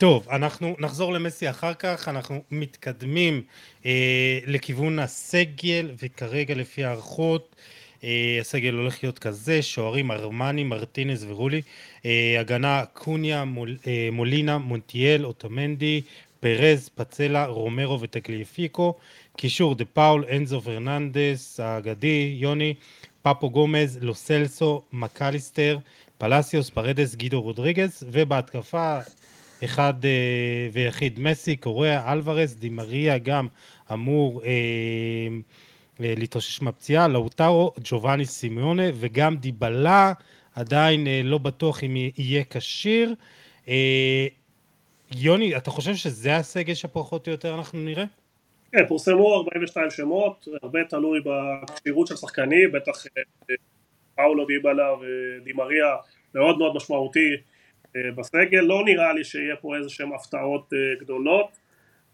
[0.04, 3.42] אה, טוב, אנחנו נחזור למסי אחר כך, אנחנו מתקדמים
[3.86, 7.56] אה, לכיוון הסגל, וכרגע לפי הערכות,
[8.04, 11.62] אה, הסגל הולך להיות כזה, שוערים ארמני, מרטינס ורולי,
[12.40, 13.78] הגנה קוניה, מול,
[14.12, 16.02] מולינה, מונטיאל, אוטומנדי,
[16.40, 18.94] פרז, פסצלה, רומרו ותגליפיקו,
[19.38, 22.74] קישור דה פאול, אנזו פרננדס האגדי, יוני,
[23.22, 25.78] פפו גומז, לו סלסו, מקליסטר,
[26.18, 29.00] פלסיוס, פרדס, גידו רודריגז, ובהתקפה
[29.66, 33.48] אחד אה, ויחיד מסי, קוריאה, אלוורס, דימריה גם
[33.94, 34.50] אמור אה,
[36.02, 40.14] אה, להתאושש מהפציעה, לאוטרו, ג'ובאני סימיונה וגם דיבלה
[40.56, 43.16] עדיין לא בטוח אם יהיה כשיר.
[45.16, 48.06] יוני, אתה חושב שזה הסגל שפחות או יותר אנחנו נראה?
[48.72, 53.06] כן, פורסמו 42 שמות, הרבה תלוי בכשירות של שחקנים, בטח
[54.16, 55.96] פאולו דיבלה ודימריה
[56.36, 57.30] מאוד מאוד משמעותי
[58.16, 61.58] בסגל, לא נראה לי שיהיה פה איזה שהם הפתעות גדולות,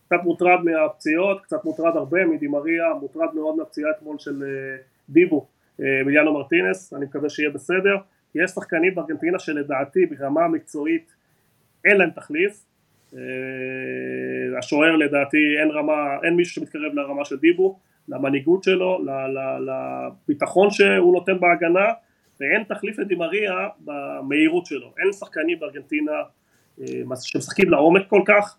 [0.06, 4.44] קצת מוטרד מהפציעות, קצת מוטרד הרבה מדימריה, מוטרד מאוד מהפציעה אתמול של
[5.10, 5.48] דיבו,
[5.80, 7.96] מיליאנו מרטינס, אני מקווה שיהיה בסדר,
[8.36, 11.14] יש שחקנים בארגנטינה שלדעתי ברמה המקצועית
[11.86, 12.66] אין להם תחליף,
[14.58, 19.00] השוער לדעתי אין רמה, אין מישהו שמתקרב לרמה של דיבו, למנהיגות שלו,
[19.68, 21.86] לביטחון שהוא נותן בהגנה
[22.40, 26.12] ואין תחליף לדימריה במהירות שלו, אין שחקנים בארגנטינה
[27.22, 28.56] שמשחקים לעומק כל כך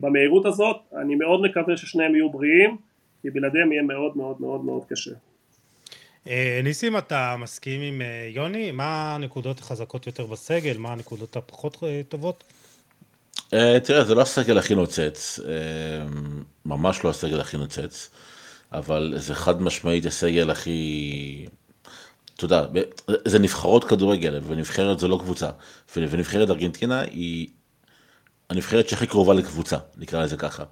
[0.00, 2.76] במהירות הזאת, אני מאוד מקווה ששניהם יהיו בריאים
[3.22, 5.10] כי בלעדיהם יהיה מאוד מאוד מאוד מאוד קשה.
[6.64, 8.70] ניסים אתה מסכים עם יוני?
[8.70, 10.76] מה הנקודות החזקות יותר בסגל?
[10.78, 12.44] מה הנקודות הפחות טובות?
[13.84, 15.40] תראה זה לא הסגל הכי נוצץ,
[16.66, 18.10] ממש לא הסגל הכי נוצץ,
[18.72, 21.46] אבל זה חד משמעית הסגל הכי,
[22.44, 22.82] אתה יודע,
[23.24, 25.50] זה נבחרות כדורגל ונבחרת זה לא קבוצה,
[25.96, 27.48] ונבחרת ארגנטינה היא
[28.50, 30.64] הנבחרת שהכי קרובה לקבוצה, נקרא לזה ככה.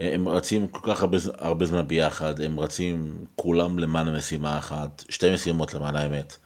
[0.00, 5.34] הם רצים כל כך הרבה, הרבה זמן ביחד, הם רצים כולם למען המשימה אחת, שתי
[5.34, 6.36] משימות למען האמת.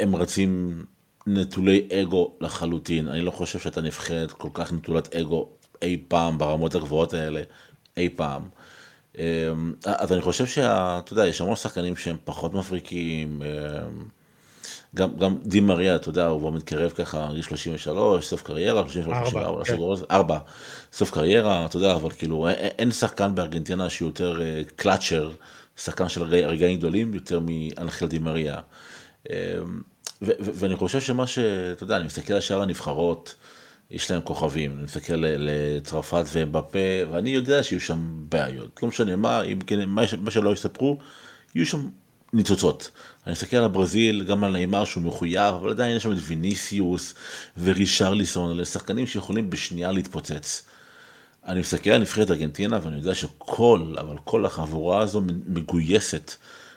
[0.00, 0.84] הם רצים
[1.26, 5.48] נטולי אגו לחלוטין, אני לא חושב שאתה נבחרת כל כך נטולת אגו
[5.82, 7.42] אי פעם ברמות הגבוהות האלה,
[7.96, 8.42] אי פעם.
[9.84, 13.42] אז אני חושב שאתה יודע, יש המון שחקנים שהם פחות מבריקים,
[14.94, 19.30] גם, גם די מריה, אתה יודע, הוא כבר מתקרב ככה, גיל 33, סוף קריירה, 33,
[19.30, 20.04] 34, כן.
[20.10, 20.38] 4,
[20.92, 24.40] סוף קריירה, אתה יודע, אבל כאילו, אין שחקן בארגנטינה שהוא יותר
[24.76, 25.30] קלאצ'ר,
[25.76, 28.56] שחקן של רגעים גדולים, יותר מאנחל די מריה.
[30.22, 31.38] ואני חושב שמה ש...
[31.38, 33.34] אתה יודע, אני מסתכל על שאר הנבחרות,
[33.90, 36.78] יש להם כוכבים, אני מסתכל לצרפת ואמבפה,
[37.10, 38.80] ואני יודע שיהיו שם בעיות.
[38.82, 40.98] לא משנה מה, אם כן, מה, מה שלא יספרו,
[41.54, 41.88] יהיו שם
[42.32, 42.90] ניצוצות.
[43.26, 47.14] אני מסתכל על הברזיל, גם על נאמר שהוא מחויב, אבל עדיין יש שם את ויניסיוס
[47.62, 50.62] ורישרליסון, אלה שחקנים שיכולים בשנייה להתפוצץ.
[51.46, 56.34] אני מסתכל על נבחרת ארגנטינה ואני יודע שכל, אבל כל החבורה הזו מגויסת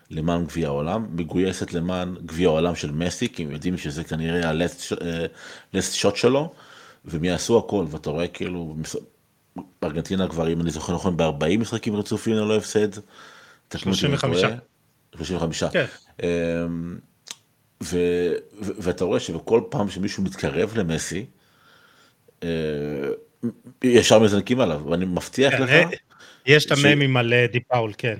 [0.09, 5.93] למען גביע העולם, מגויסת למען גביע העולם של מסי, כי הם יודעים שזה כנראה הלסט
[5.93, 6.53] שוט שלו,
[7.05, 8.75] והם יעשו הכל, ואתה רואה כאילו,
[9.81, 12.87] בארגנטינה כבר, אם אני זוכר נכון, ב-40 משחקים רצופים ללא הפסד.
[13.77, 14.43] 35.
[15.15, 15.63] 35.
[15.63, 15.85] כן.
[18.59, 21.25] ואתה רואה שבכל פעם שמישהו מתקרב למסי,
[23.83, 25.89] ישר מזנקים עליו, ואני מבטיח כן, לך...
[26.45, 28.19] יש את הממים על דיפאול, כן.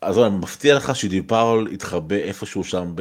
[0.00, 2.92] אז אני מבטיח לך שדיפאול יתחבא איפשהו שם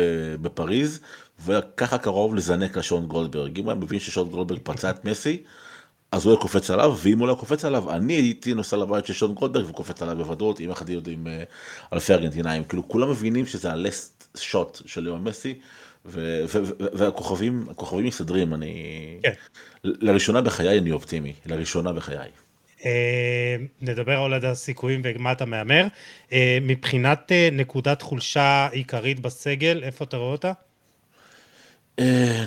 [0.42, 1.00] בפריז,
[1.46, 3.60] וככה קרוב לזנק לשון גולדברג.
[3.60, 5.44] אם היה מבין ששון גולדברג פצע את מסי,
[6.12, 9.14] אז הוא היה קופץ עליו, ואם הוא לא קופץ עליו, אני הייתי נוסע לבית של
[9.14, 11.28] שון גולדברג וקופץ עליו בוודאות, עם אחד יודעים
[11.94, 12.64] אלפי ארגנטינאים.
[12.64, 15.60] כאילו כולם מבינים שזה הלסט שוט של ליאון מסי,
[16.94, 18.74] והכוכבים, הכוכבים מסתדרים, אני...
[19.24, 19.32] כן.
[19.84, 22.30] לראשונה בחיי אני אופטימי, לראשונה בחיי.
[23.82, 25.88] נדבר על הסיכויים ומה אתה מהמר.
[26.62, 30.52] מבחינת נקודת חולשה עיקרית בסגל, איפה אתה רואה אותה?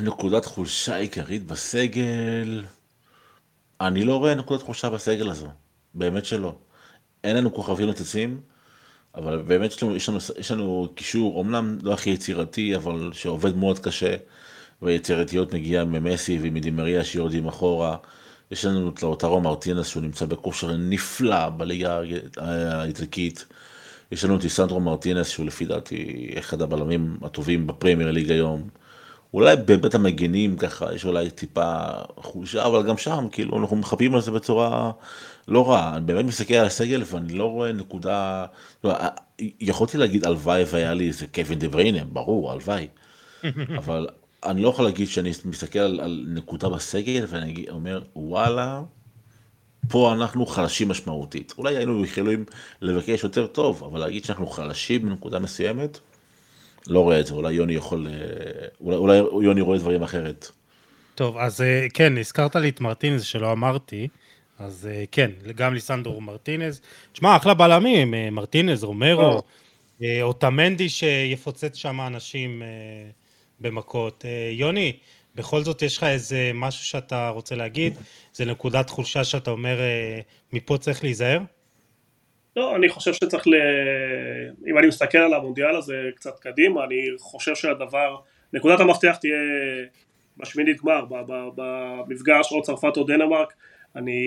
[0.02, 2.64] נקודת חולשה עיקרית בסגל,
[3.80, 5.48] אני לא רואה נקודת חולשה בסגל הזו,
[5.94, 6.54] באמת שלא.
[7.24, 8.40] אין לנו כוכבים נוצצים,
[9.14, 13.56] אבל באמת יש לנו, יש לנו, יש לנו קישור, אמנם לא הכי יצירתי, אבל שעובד
[13.56, 14.16] מאוד קשה,
[14.82, 17.96] והיצירתיות מגיעה ממסי ומדימריה שיורדים אחורה.
[18.50, 22.00] יש לנו את לאוטרו מרטינס שהוא נמצא בכושר נפלא בליגה
[22.36, 23.46] האיטלקית.
[24.12, 28.68] יש לנו את איסנדרו מרטינס שהוא לפי דעתי אחד הבלמים הטובים בפרמייר ליג היום.
[29.34, 31.74] אולי באמת המגנים ככה, יש אולי טיפה
[32.16, 34.90] חולשה, אבל גם שם, כאילו, אנחנו מחפים על זה בצורה
[35.48, 35.96] לא רעה.
[35.96, 38.46] אני באמת מסתכל על הסגל ואני לא רואה נקודה...
[38.84, 38.94] לא,
[39.60, 42.88] יכולתי להגיד הלוואי והיה לי איזה קווין דה בריינה, ברור, הלוואי.
[43.78, 44.08] אבל
[44.44, 48.82] אני לא יכול להגיד שאני מסתכל על, על נקודה בסגל ואני אומר, וואלה,
[49.88, 51.54] פה אנחנו חלשים משמעותית.
[51.58, 52.44] אולי היינו יכולים
[52.80, 55.98] לבקש יותר טוב, אבל להגיד שאנחנו חלשים בנקודה מסוימת,
[56.86, 58.06] לא רואה את זה, אולי יוני יכול,
[58.80, 60.50] אולי, אולי יוני רואה דברים אחרת.
[61.14, 61.64] טוב, אז
[61.94, 64.08] כן, הזכרת לי את מרטינז שלא אמרתי,
[64.58, 66.80] אז כן, גם ליסנדרו מרטינז.
[67.12, 69.42] תשמע, אחלה בלמים, מרטינז, רומרו,
[70.22, 72.62] או תמנדי שיפוצץ שם אנשים
[73.60, 74.24] במכות.
[74.52, 74.92] יוני,
[75.34, 77.98] בכל זאת יש לך איזה משהו שאתה רוצה להגיד?
[78.32, 79.78] זה נקודת חולשה שאתה אומר,
[80.52, 81.38] מפה צריך להיזהר?
[82.56, 83.54] לא, אני חושב שצריך ל...
[84.66, 88.16] אם אני מסתכל על המונדיאל הזה קצת קדימה, אני חושב שהדבר
[88.52, 89.38] נקודת המפתח תהיה
[90.36, 91.04] בשמינית גמר,
[91.56, 93.52] במפגש או צרפת או דנמרק,
[93.96, 94.22] אני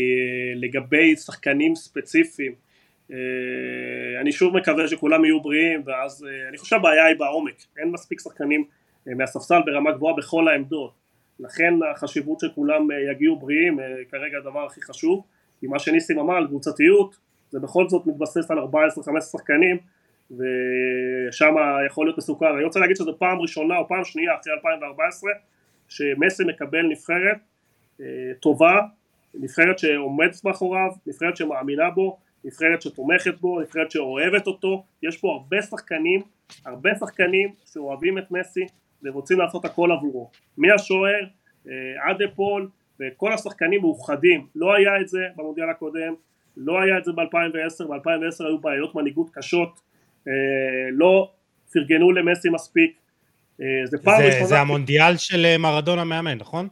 [0.56, 2.56] לגבי שחקנים ספציפיים,
[3.12, 7.92] אה, אני שוב מקווה שכולם יהיו בריאים ואז אה, אני חושב הבעיה היא בעומק, אין
[7.92, 8.64] מספיק שחקנים
[9.08, 10.94] אה, מהספסל ברמה גבוהה בכל העמדות,
[11.40, 13.80] לכן החשיבות שכולם יגיעו בריאים
[14.12, 15.24] כרגע הדבר הכי חשוב,
[15.60, 17.16] כי מה שניסים אמר על קבוצתיות
[17.54, 19.78] זה בכל זאת מתבסס על 14-15 שחקנים
[20.32, 21.56] ושם
[21.88, 25.32] יכול להיות מסוכן, אני רוצה להגיד שזו פעם ראשונה או פעם שנייה אחרי 2014
[25.88, 27.38] שמסי מקבל נבחרת
[28.40, 28.82] טובה,
[29.34, 35.62] נבחרת שעומדת מאחוריו, נבחרת שמאמינה בו, נבחרת שתומכת בו, נבחרת שאוהבת אותו, יש פה הרבה
[35.62, 36.22] שחקנים,
[36.66, 38.66] הרבה שחקנים שאוהבים את מסי
[39.04, 41.24] ורוצים לעשות הכל עבורו, מהשוער
[41.68, 46.14] אה, עד אפול וכל השחקנים מאוחדים, לא היה את זה במונדיאל הקודם,
[46.58, 49.80] לא היה את זה ב-2010, ב-2010 היו בעיות מנהיגות קשות,
[50.28, 50.34] אה,
[50.92, 51.32] לא
[51.74, 52.92] פרגנו למסי מספיק,
[53.62, 54.46] אה, זה פעם זה, ראשונה...
[54.46, 56.68] זה המונדיאל של מרדונה המאמן, נכון?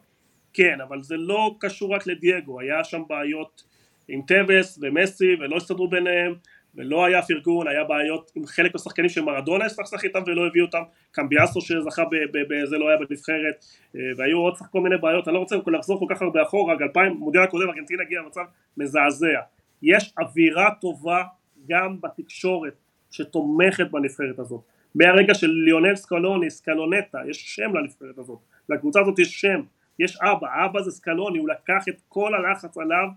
[0.53, 3.63] כן, אבל זה לא קשור רק לדייגו, היה שם בעיות
[4.07, 6.35] עם טווס ומסי ולא הסתדרו ביניהם
[6.75, 11.61] ולא היה פרגון, היה בעיות עם חלק מהשחקנים שמרדונה הסתכסך איתם ולא הביאו אותם, קמביאסו
[11.61, 12.03] שזכה
[12.33, 13.65] בזה לא היה בנבחרת
[13.95, 16.81] אה, והיו עוד כל מיני בעיות, אני לא רוצה לחזור כל כך הרבה אחורה, רק
[16.81, 18.41] 2000, מודיע הקודם ארגנטינה הגיעה למצב
[18.77, 19.39] מזעזע,
[19.81, 21.23] יש אווירה טובה
[21.69, 22.73] גם בתקשורת
[23.11, 24.61] שתומכת בנבחרת הזאת,
[24.95, 29.61] מהרגע של ליונל סקלוני, סקלונטה, יש שם לנבחרת הזאת, לקבוצה הזאת יש שם,
[29.99, 33.07] יש אבא, אבא זה סקלוני, הוא לקח את כל הלחץ עליו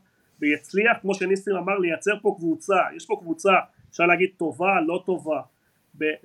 [0.40, 3.52] ויצליח כמו שניסים אמר לייצר פה קבוצה, יש פה קבוצה
[3.90, 5.40] אפשר להגיד טובה לא טובה.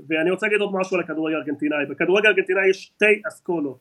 [0.07, 3.77] ואני רוצה להגיד עוד משהו על הכדורגל הארגנטינאי, בכדורגל הארגנטינאי יש שתי אסכולות,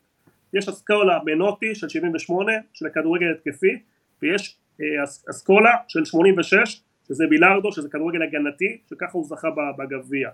[0.53, 3.79] יש אסכולה מנוטי של 78 של הכדורגל התקפי
[4.21, 10.29] ויש אה, אסכולה של 86 שזה בילארדו שזה כדורגל הגנתי שככה הוא זכה בגביע.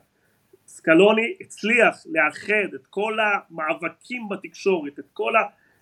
[0.68, 5.34] סקלוני הצליח לאחד את כל המאבקים בתקשורת, את כל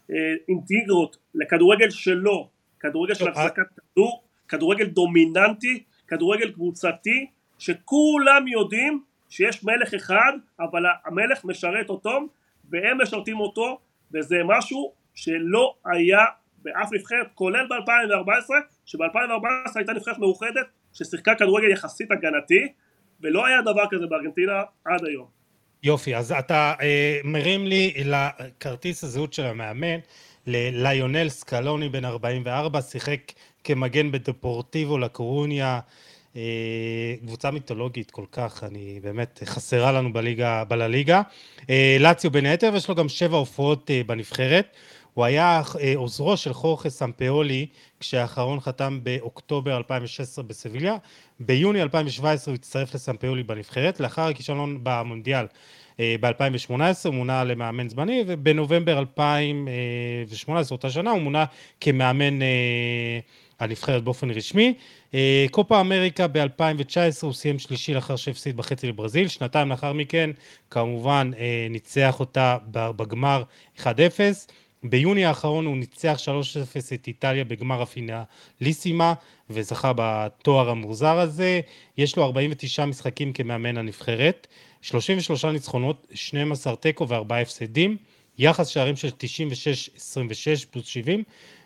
[0.09, 2.49] האינטיגרות לכדורגל שלו
[2.79, 7.27] כדורגל של החזקת כדור, כדורגל דומיננטי, כדורגל קבוצתי,
[7.59, 12.19] שכולם יודעים שיש מלך אחד, אבל המלך משרת אותו,
[12.69, 13.79] והם משרתים אותו,
[14.13, 16.25] וזה משהו שלא היה
[16.63, 18.51] באף נבחרת, כולל ב-2014,
[18.85, 22.67] שב-2014 הייתה נבחרת מאוחדת, ששיחקה כדורגל יחסית הגנתי,
[23.21, 25.27] ולא היה דבר כזה בארגנטינה עד היום.
[25.83, 29.99] יופי, אז אתה אה, מרים לי לכרטיס הזהות של המאמן,
[30.47, 33.19] לליונל סקלוני בן 44, שיחק
[33.63, 35.79] כמגן בדפורטיבו לקורוניה,
[36.35, 41.21] אה, קבוצה מיתולוגית כל כך, אני באמת, חסרה לנו בליגה, בלליגה.
[41.69, 44.67] אה, לאציו בין היתר, ויש לו גם שבע הופעות אה, בנבחרת.
[45.13, 45.61] הוא היה
[45.95, 47.65] עוזרו של חורכה סמפאולי
[47.99, 50.95] כשהאחרון חתם באוקטובר 2016 בסביליה.
[51.39, 53.99] ביוני 2017 הוא הצטרף לסמפאולי בנבחרת.
[53.99, 55.45] לאחר הכישלון במונדיאל
[55.99, 56.73] אה, ב-2018
[57.05, 61.45] הוא מונה למאמן זמני, ובנובמבר 2018, אותה שנה, הוא מונה
[61.81, 63.19] כמאמן אה,
[63.59, 64.73] הנבחרת באופן רשמי.
[65.13, 70.29] אה, קופה אמריקה ב-2019 הוא סיים שלישי לאחר שהפסיד בחצי לברזיל, שנתיים לאחר מכן
[70.69, 71.31] כמובן
[71.69, 73.43] ניצח אותה בגמר
[73.77, 73.83] 1-0.
[74.83, 79.13] ביוני האחרון הוא ניצח 3-0 את איטליה בגמר הפינאליסימה
[79.49, 81.61] וזכה בתואר המוזר הזה.
[81.97, 84.47] יש לו 49 משחקים כמאמן הנבחרת.
[84.81, 87.97] 33 ניצחונות, 12 תיקו וארבעה הפסדים,
[88.37, 89.11] יחס שערים של 96-26
[90.71, 91.23] פלוס 70,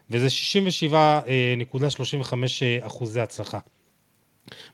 [0.10, 0.94] וזה 67.35
[2.62, 3.60] אה, אחוזי הצלחה.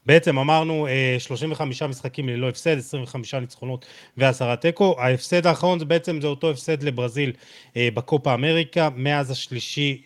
[0.06, 0.88] בעצם אמרנו
[1.20, 3.86] 35 אה, משחקים ללא הפסד, 25 ניצחונות
[4.18, 4.96] ועשרה תיקו.
[5.00, 7.32] ההפסד האחרון זה בעצם זה אותו הפסד לברזיל
[7.78, 10.02] אה, בקופה אמריקה, מאז השלישי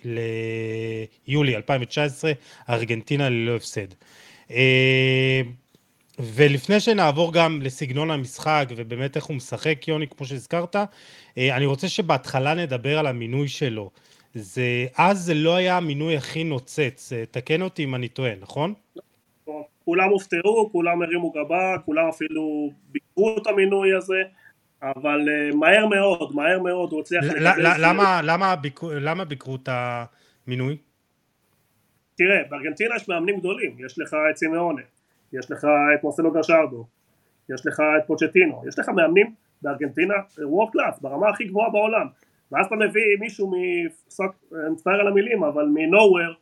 [1.28, 2.32] ליולי 2019,
[2.70, 3.88] ארגנטינה ללא הפסד.
[6.20, 11.90] ולפני שנעבור גם לסגנון המשחק ובאמת איך הוא משחק, יוני, כמו שהזכרת, אה, אני רוצה
[11.90, 13.90] שבהתחלה נדבר על המינוי שלו.
[14.34, 18.74] זה, אז זה לא היה המינוי הכי נוצץ, אה, תקן אותי אם אני טועה, נכון?
[19.88, 24.22] כולם הופתעו, כולם הרימו גבה, כולם אפילו ביקרו את המינוי הזה,
[24.82, 27.74] אבל אה, מהר מאוד, מהר מאוד הוא הצליח לקבל...
[27.80, 30.78] למה, למה, ביקרו, למה ביקרו את המינוי?
[32.18, 34.82] תראה, בארגנטינה יש מאמנים גדולים, יש לך את סימאונה,
[35.34, 36.88] יש לך את מרסלו גרשרדו,
[37.50, 42.08] יש לך את פוצ'טינו, יש לך מאמנים בארגנטינה וורק קלאס ברמה הכי גבוהה בעולם
[42.52, 43.88] ואז אתה מביא מישהו, אני
[44.72, 46.34] מצטער על המילים, אבל מנוהוור אה,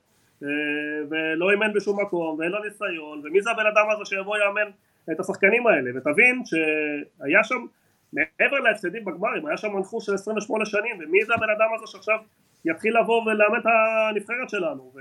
[1.09, 4.71] ולא אימן בשום מקום ואין לו ניסיון ומי זה הבן אדם הזה שיבוא יאמן
[5.11, 5.91] את השחקנים האלה?
[5.95, 7.65] ותבין שהיה שם
[8.13, 12.17] מעבר להפסדים בגמרים היה שם מנחוס של 28 שנים ומי זה הבן אדם הזה שעכשיו
[12.65, 14.91] יתחיל לבוא ולאמן את הנבחרת שלנו?
[14.95, 14.99] ו...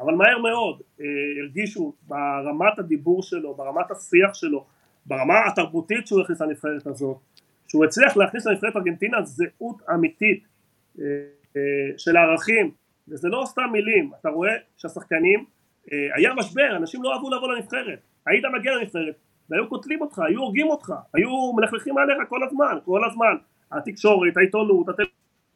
[0.00, 1.06] אבל מהר מאוד אה,
[1.42, 4.64] הרגישו ברמת הדיבור שלו, ברמת השיח שלו,
[5.06, 7.16] ברמה התרבותית שהוא הכניס לנבחרת הזאת,
[7.68, 10.44] שהוא הצליח להכניס לנבחרת ארגנטינה זהות אמיתית
[10.98, 11.04] אה,
[11.56, 12.70] אה, של הערכים,
[13.10, 15.44] וזה לא סתם מילים, אתה רואה שהשחקנים,
[15.92, 19.14] אה, היה משבר, אנשים לא אהבו לבוא לנבחרת, היית מגיע לנבחרת,
[19.50, 23.36] והיו קוטלים אותך, היו הורגים אותך, היו מלכלכים עליך כל הזמן, כל הזמן,
[23.72, 24.86] התקשורת, העיתונות,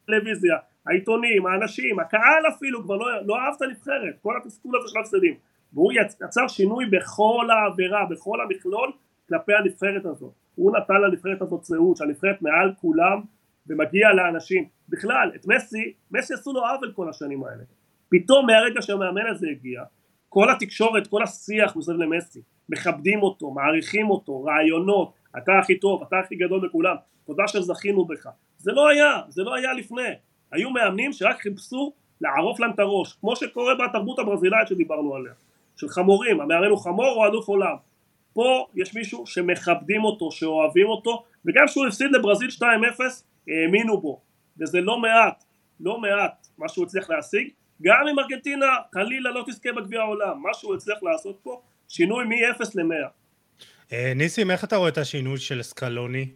[0.03, 4.99] הטלוויזיה, העיתונים, האנשים, הקהל אפילו כבר לא, לא אהב את הנבחרת, כל התסכול הזה של
[4.99, 5.35] הפסדים,
[5.73, 5.93] והוא
[6.23, 8.91] יצר שינוי בכל העבירה, בכל המכלול,
[9.29, 13.21] כלפי הנבחרת הזאת, הוא נתן לנבחרת הזאת זהות, שהנבחרת מעל כולם
[13.67, 17.63] ומגיע לאנשים, בכלל, את מסי, מסי עשו לו עוול כל השנים האלה,
[18.09, 19.83] פתאום מהרגע שהמאמן הזה הגיע,
[20.29, 26.15] כל התקשורת, כל השיח מסביב למסי, מכבדים אותו, מעריכים אותו, רעיונות, אתה הכי טוב, אתה
[26.19, 28.27] הכי גדול מכולם, תודה שזכינו בך.
[28.57, 30.09] זה לא היה, זה לא היה לפני.
[30.51, 35.33] היו מאמנים שרק חיפשו לערוף להם את הראש, כמו שקורה בתרבות הברזילאית שדיברנו עליה,
[35.75, 37.75] של חמורים, המאמן הוא חמור או אלוף עולם.
[38.33, 42.63] פה יש מישהו שמכבדים אותו, שאוהבים אותו, וגם כשהוא הפסיד לברזיל 2-0,
[43.47, 44.21] האמינו בו,
[44.59, 45.43] וזה לא מעט,
[45.79, 47.49] לא מעט מה שהוא הצליח להשיג,
[47.81, 52.63] גם אם ארגנטינה חלילה לא תזכה בגביע העולם, מה שהוא הצליח לעשות פה, שינוי מ-0
[52.75, 53.09] ל-100.
[53.91, 56.29] אה, ניסים, איך אתה רואה את השינוי של סקלוני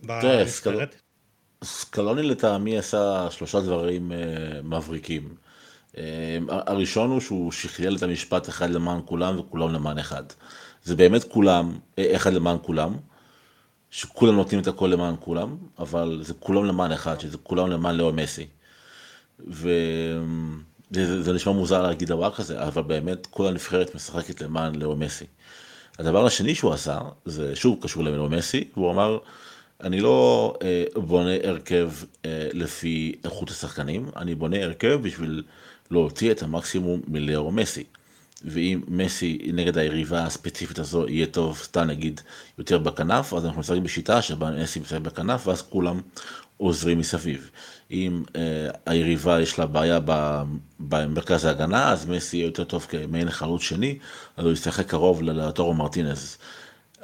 [0.00, 0.94] בנבחרת?
[1.64, 5.34] סקלוני לטעמי עשה שלושה דברים uh, מבריקים.
[5.92, 5.96] Uh,
[6.48, 10.22] הראשון הוא שהוא שכלל את המשפט אחד למען כולם וכולם למען אחד.
[10.82, 12.96] זה באמת כולם, אחד למען כולם,
[13.94, 18.12] שכולם נותנים את הכל למען כולם, אבל זה כולם למען אחד, שזה כולם למען לאו
[18.12, 18.46] מסי.
[19.46, 25.24] וזה נשמע מוזר להגיד דבר כזה, אבל באמת כל הנבחרת משחקת למען לאו מסי.
[25.98, 29.18] הדבר השני שהוא עשה, זה שוב קשור ללאו מסי, והוא אמר,
[29.80, 31.90] אני לא אה, בונה הרכב
[32.24, 35.42] אה, לפי איכות השחקנים, אני בונה הרכב בשביל
[35.90, 37.84] להוציא את המקסימום מלאו מסי.
[38.44, 42.20] ואם מסי נגד היריבה הספציפית הזו יהיה טוב, סתם נגיד,
[42.58, 46.00] יותר בכנף, אז אנחנו משחקים בשיטה שבה מסי משחק בכנף, ואז כולם
[46.56, 47.50] עוזרים מסביב.
[47.90, 48.36] אם uh,
[48.86, 49.98] היריבה יש לה בעיה
[50.80, 53.98] במרכז ההגנה, אז מסי יהיה יותר טוב כמעין חלוץ שני,
[54.36, 56.38] אז הוא ישחק קרוב לטורו מרטינז.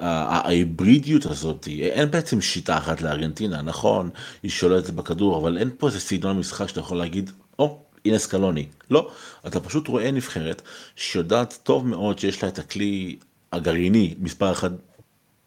[0.01, 4.11] ההיברידיות הזאת, אין בעצם שיטה אחת לארגנטינה, נכון,
[4.43, 8.19] היא שולטת בכדור, אבל אין פה איזה סגנון משחק שאתה יכול להגיד, או, oh, הנה
[8.19, 8.67] סקלוני.
[8.91, 9.11] לא,
[9.47, 10.63] אתה פשוט רואה נבחרת
[10.97, 13.17] שיודעת טוב מאוד שיש לה את הכלי
[13.53, 14.71] הגרעיני מספר אחת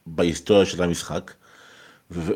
[0.06, 1.34] בהיסטוריה של המשחק,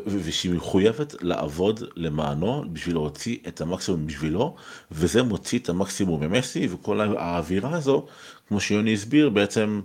[0.06, 4.56] ושהיא מחויבת לעבוד למענו בשביל להוציא את המקסימום בשבילו,
[4.90, 8.06] וזה מוציא את המקסימום ממסי, וכל האווירה הזו,
[8.48, 9.80] כמו שיוני הסביר, בעצם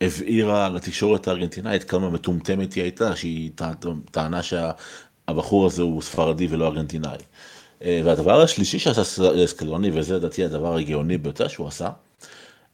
[0.00, 3.50] הבהירה לתקשורת הארגנטינאית כמה מטומטמת היא הייתה, שהיא
[4.10, 7.18] טענה שהבחור הזה הוא ספרדי ולא ארגנטינאי.
[7.82, 9.04] אה, והדבר השלישי שעשה
[9.46, 11.90] סקלוני, וזה לדעתי הדבר הגאוני ביותר שהוא עשה,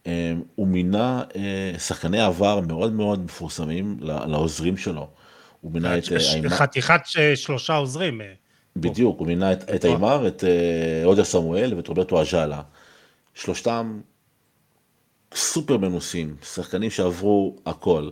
[0.07, 5.09] אה, הוא מינה אה, שחקני עבר מאוד מאוד מפורסמים לעוזרים שלו.
[5.61, 6.05] הוא מינה את...
[6.49, 7.01] חתיכת
[7.35, 8.21] שלושה עוזרים.
[8.77, 10.45] בדיוק, הוא מינה את איימר, את
[11.05, 12.63] עודר סמואל ואת רוברטו אג'אלה.
[13.35, 14.01] שלושתם
[15.35, 18.11] סופר מנוסים, שחקנים שעברו הכל.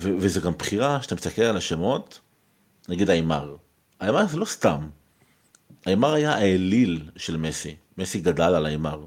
[0.00, 2.20] וזה גם בחירה, שאתה מסתכל על השמות,
[2.88, 3.56] נגיד איימר.
[4.00, 4.88] איימר זה לא סתם.
[5.86, 9.04] איימר היה האליל של מסי, מסי גדל על איימר.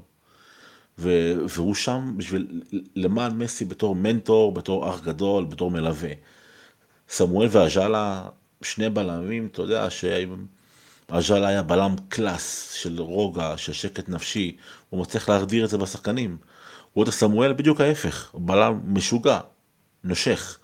[0.98, 2.62] והוא שם בשביל,
[2.96, 6.10] למען מסי בתור מנטור, בתור אח גדול, בתור מלווה.
[7.08, 8.28] סמואל ואז'אלה,
[8.62, 14.56] שני בלמים, אתה יודע שאז'אלה היה בלם קלאס של רוגע, של שקט נפשי,
[14.90, 16.36] הוא מצליח להחדיר את זה בשחקנים.
[16.94, 19.40] עוד סמואל בדיוק ההפך, בלם משוגע,
[20.04, 20.58] נושך.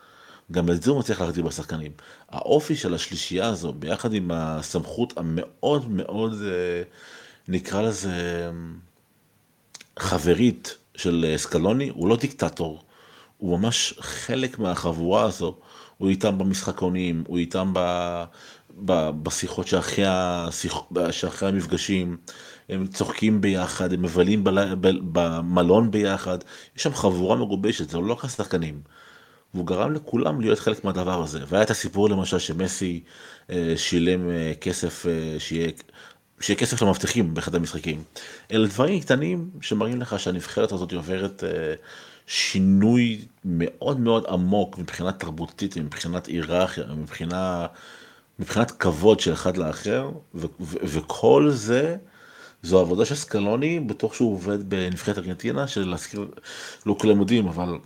[0.52, 1.92] גם את זה הוא מצליח להחדיר בשחקנים.
[2.28, 6.82] האופי של השלישייה הזו, ביחד עם הסמכות המאוד מאוד, אה,
[7.48, 8.50] נקרא לזה,
[9.98, 12.82] חברית של סקלוני, הוא לא דיקטטור,
[13.38, 15.56] הוא ממש חלק מהחבורה הזו.
[15.98, 17.80] הוא איתם במשחקונים, הוא איתם ב,
[18.84, 22.16] ב, בשיחות שאחרי, השיח, שאחרי המפגשים,
[22.68, 24.50] הם צוחקים ביחד, הם מבלים ב,
[25.12, 26.38] במלון ביחד,
[26.76, 28.80] יש שם חבורה מגובשת, זה לא רק השחקנים.
[29.58, 31.40] והוא גרם לכולם להיות חלק מהדבר הזה.
[31.48, 33.00] והיה את הסיפור למשל שמסי
[33.50, 35.68] אה, שילם אה, כסף, אה, שיהיה,
[36.40, 38.02] שיהיה כסף למבטחים באחד המשחקים.
[38.52, 41.74] אלה דברים קטנים שמראים לך שהנבחרת הזאת עוברת אה,
[42.26, 47.66] שינוי מאוד מאוד עמוק מבחינת תרבותית, מבחינת היררכיה, מבחינה,
[48.38, 51.96] מבחינת כבוד של אחד לאחר, ו- ו- וכל זה,
[52.62, 56.28] זו עבודה של סקלוני, בתוך שהוא עובד בנבחרת ארגנטינה, שלהזכיר,
[56.86, 57.78] לא כולם יודעים, אבל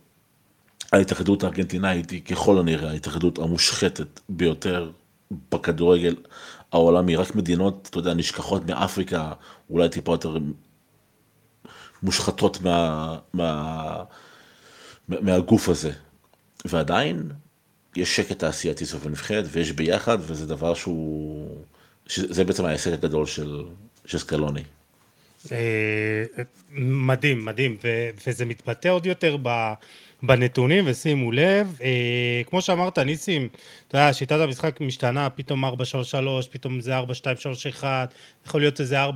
[0.92, 4.90] ההתאחדות הארגנטינאית היא ככל הנראה ההתאחדות המושחתת ביותר
[5.52, 6.16] בכדורגל
[6.72, 9.32] העולמי, רק מדינות, אתה יודע, נשכחות מאפריקה,
[9.70, 10.36] אולי טיפה יותר
[12.02, 14.04] מושחתות מה, מה,
[15.08, 15.92] מהגוף הזה.
[16.64, 17.30] ועדיין,
[17.96, 21.64] יש שקט תעשייתי סביב הנבחרת ויש ביחד וזה דבר שהוא,
[22.06, 23.64] זה בעצם ההישג הגדול של,
[24.06, 24.62] של סקלוני.
[25.52, 26.24] אה,
[26.78, 27.76] מדהים, מדהים,
[28.26, 29.36] וזה מתבטא עוד יותר
[30.22, 33.48] בנתונים, ושימו לב, אה, כמו שאמרת, ניסים,
[33.88, 35.68] אתה יודע, שיטת המשחק משתנה, פתאום 4-3-3,
[36.50, 37.84] פתאום זה 4-2-3-1,
[38.46, 39.08] יכול להיות איזה 4-4-2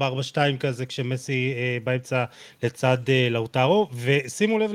[0.61, 2.24] כזה, כשמסי אה, באמצע
[2.62, 2.98] לצד
[3.30, 4.72] לאוטרו, ושימו לב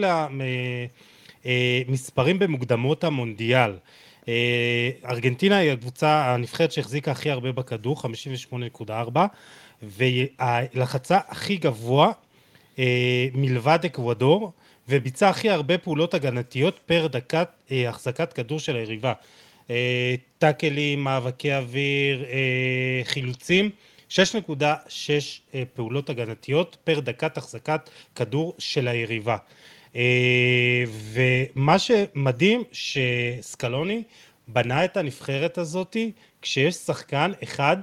[1.45, 3.71] למספרים במוקדמות המונדיאל.
[5.09, 8.01] ארגנטינה היא הקבוצה, הנבחרת שהחזיקה הכי הרבה בכדור,
[8.81, 9.19] 58.4,
[9.83, 12.11] והלחצה הכי גבוה
[12.79, 14.51] אה, מלבד אקוודור,
[14.91, 19.13] וביצע הכי הרבה פעולות הגנתיות פר דקת אה, החזקת כדור של היריבה.
[19.69, 23.69] אה, טאקלים, מאבקי אוויר, אה, חילוצים,
[24.09, 24.13] 6.6
[25.53, 29.37] אה, פעולות הגנתיות פר דקת החזקת כדור של היריבה.
[29.95, 30.83] אה,
[31.13, 34.03] ומה שמדהים שסקלוני
[34.47, 36.11] בנה את הנבחרת הזאתי
[36.41, 37.77] כשיש שחקן אחד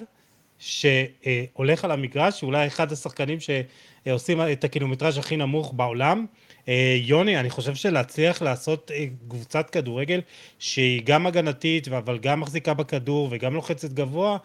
[0.58, 6.26] שהולך על המגרש, אולי אחד השחקנים שעושים את הקילומטראז' הכי נמוך בעולם.
[6.68, 10.20] אה, יוני, אני חושב שלהצליח לעשות אה, קבוצת כדורגל
[10.58, 14.38] שהיא גם הגנתית, אבל גם מחזיקה בכדור וגם לוחצת גבוה,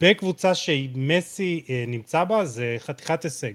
[0.00, 3.52] בקבוצה שמסי אה, נמצא בה, זה חתיכת הישג.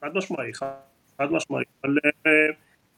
[0.00, 0.54] חד משמעי,
[1.18, 1.64] חד משמעי.
[1.84, 1.96] אבל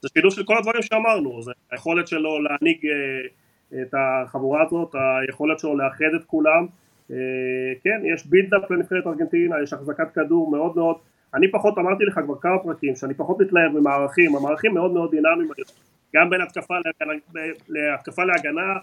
[0.01, 2.77] זה שילוב של כל הדברים שאמרנו, זה היכולת שלו להנהיג
[3.81, 6.67] את החבורה הזאת, היכולת שלו לאחד את כולם.
[7.83, 10.95] כן, יש בילדאפ לנבחרת ארגנטינה, יש החזקת כדור מאוד מאוד,
[11.33, 15.49] אני פחות, אמרתי לך כבר כמה פרקים, שאני פחות מתלהב ממערכים, המערכים מאוד מאוד דינמיים,
[16.15, 17.19] גם בין התקפה להגנה,
[17.69, 18.73] להתקפה להגנה,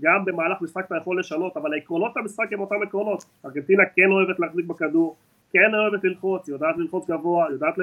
[0.00, 4.40] גם במהלך משחק אתה יכול לשנות, אבל העקרונות המשחק הם אותם עקרונות, ארגנטינה כן אוהבת
[4.40, 5.16] להחזיק בכדור,
[5.52, 7.74] כן אוהבת ללחוץ, יודעת ללחוץ גבוה, יודעת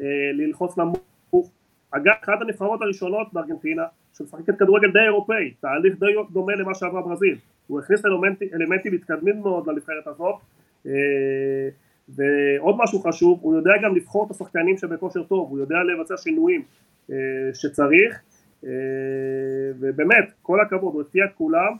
[0.00, 1.50] אה, ללחוץ נמוך,
[1.90, 3.84] אגב, אחת הנבחרות הראשונות בארגנטינה
[4.18, 8.02] שמשחקת כדורגל די אירופאי, תהליך די דומה למה שעברה ברזיל, הוא הכניס
[8.54, 10.34] אלמנטים מתקדמים מאוד לנבחרת הזאת.
[10.86, 10.92] אה,
[12.08, 16.62] ועוד משהו חשוב, הוא יודע גם לבחור את השחקנים שבכושר טוב, הוא יודע לבצע שינויים
[17.10, 17.16] אה,
[17.54, 18.20] שצריך
[18.64, 18.70] אה,
[19.80, 21.76] ובאמת, כל הכבוד, הוא הפתיע את כולם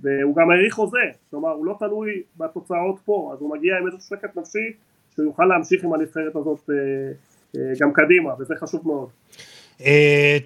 [0.00, 0.98] והוא גם האריך חוזה,
[1.30, 4.72] כלומר הוא לא תלוי בתוצאות פה, אז הוא מגיע עם איזשהו שקט נפשי
[5.10, 6.70] שהוא יוכל להמשיך עם הנבחרת הזאת
[7.80, 9.08] גם קדימה, וזה חשוב מאוד.
[9.80, 9.84] Uh,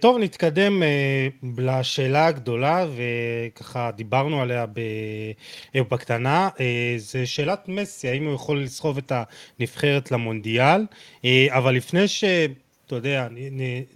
[0.01, 4.81] טוב, נתקדם uh, לשאלה הגדולה, וככה דיברנו עליה ב,
[5.75, 6.61] בקטנה, uh,
[6.97, 9.13] זה שאלת מסי, האם הוא יכול לסחוב את
[9.59, 10.87] הנבחרת למונדיאל,
[11.23, 13.29] uh, אבל לפני שאתה יודע,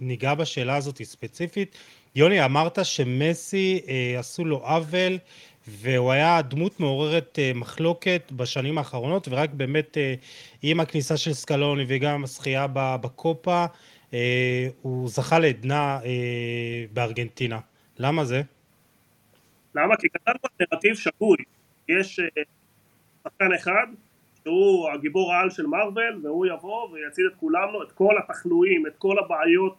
[0.01, 1.75] ניגע בשאלה הזאת ספציפית,
[2.15, 5.17] יוני, אמרת שמסי uh, עשו לו עוול,
[5.67, 10.25] והוא היה דמות מעוררת uh, מחלוקת בשנים האחרונות, ורק באמת uh,
[10.61, 13.65] עם הכניסה של סקלוני וגם הזכייה בקופה,
[14.81, 17.59] הוא זכה לעדנה אה, בארגנטינה.
[17.99, 18.41] למה זה?
[19.75, 19.95] למה?
[19.97, 21.37] כי על נרטיב שגוי.
[21.89, 22.43] יש אה,
[23.23, 23.87] שחקן אחד
[24.43, 28.95] שהוא הגיבור העל של מארוול והוא יבוא ויציל את כולם לו, את כל התחלואים, את
[28.97, 29.75] כל הבעיות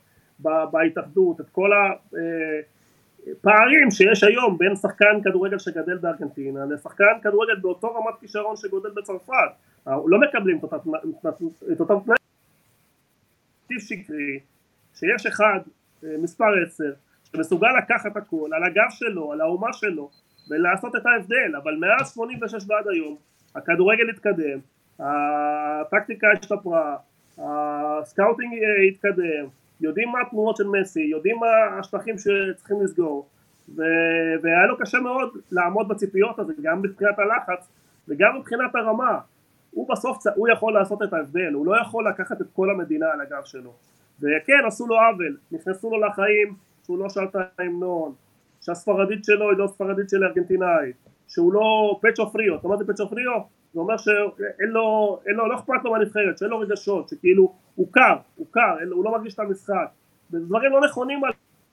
[0.71, 1.71] בהתאחדות, את כל
[3.33, 9.51] הפערים שיש היום בין שחקן כדורגל שגדל בארגנטינה לשחקן כדורגל באותו רמת כישרון שגודל בצרפת.
[9.87, 12.28] לא מקבלים את אותם תנאים.
[13.71, 14.39] נרטיב שקרי
[14.95, 15.61] שיש אחד
[16.05, 16.93] אה, מספר עשר
[17.25, 20.11] שמסוגל לקחת הכל על הגב שלו, על האומה שלו
[20.51, 23.17] ולעשות את ההבדל אבל מאז 86 ועד היום
[23.55, 24.59] הכדורגל התקדם,
[24.99, 26.97] הטקטיקה השתפרה,
[27.39, 29.47] הסקאוטינג אה, התקדם,
[29.81, 33.29] יודעים מה התנועות של מסי, יודעים מה השטחים שצריכים לסגור
[33.77, 33.83] ו...
[34.43, 37.69] והיה לו קשה מאוד לעמוד בציפיות הזה גם מבחינת הלחץ
[38.09, 39.19] וגם מבחינת הרמה
[39.71, 43.21] הוא בסוף, הוא יכול לעשות את ההבדל, הוא לא יכול לקחת את כל המדינה על
[43.21, 43.73] הגב שלו.
[44.19, 46.55] וכן, עשו לו עוול, נכנסו לו לחיים
[46.85, 48.13] שהוא לא שר את ההמנון,
[48.61, 50.93] שהספרדית שלו היא לא ספרדית של ארגנטינאי,
[51.29, 53.41] שהוא לא pecho frío, אתה אומר זה pecho frío?
[53.75, 57.87] זה אומר שאין לו, אין לו, לא אכפת לו מהנבחרת, שאין לו רגשות, שכאילו הוא
[57.91, 59.89] קר, הוא קר, הוא לא מרגיש את המשחק,
[60.33, 61.21] וזה דברים לא נכונים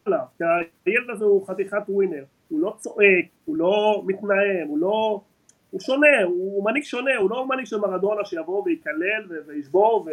[0.05, 0.43] עליו, כי
[0.85, 5.21] הילד הזה הוא חתיכת ווינר, הוא לא צועק, הוא לא מתנעם, הוא לא...
[5.69, 10.07] הוא שונה, הוא מנהיג שונה, הוא לא מנהיג של מרדונה שיבוא ויקלל וישבור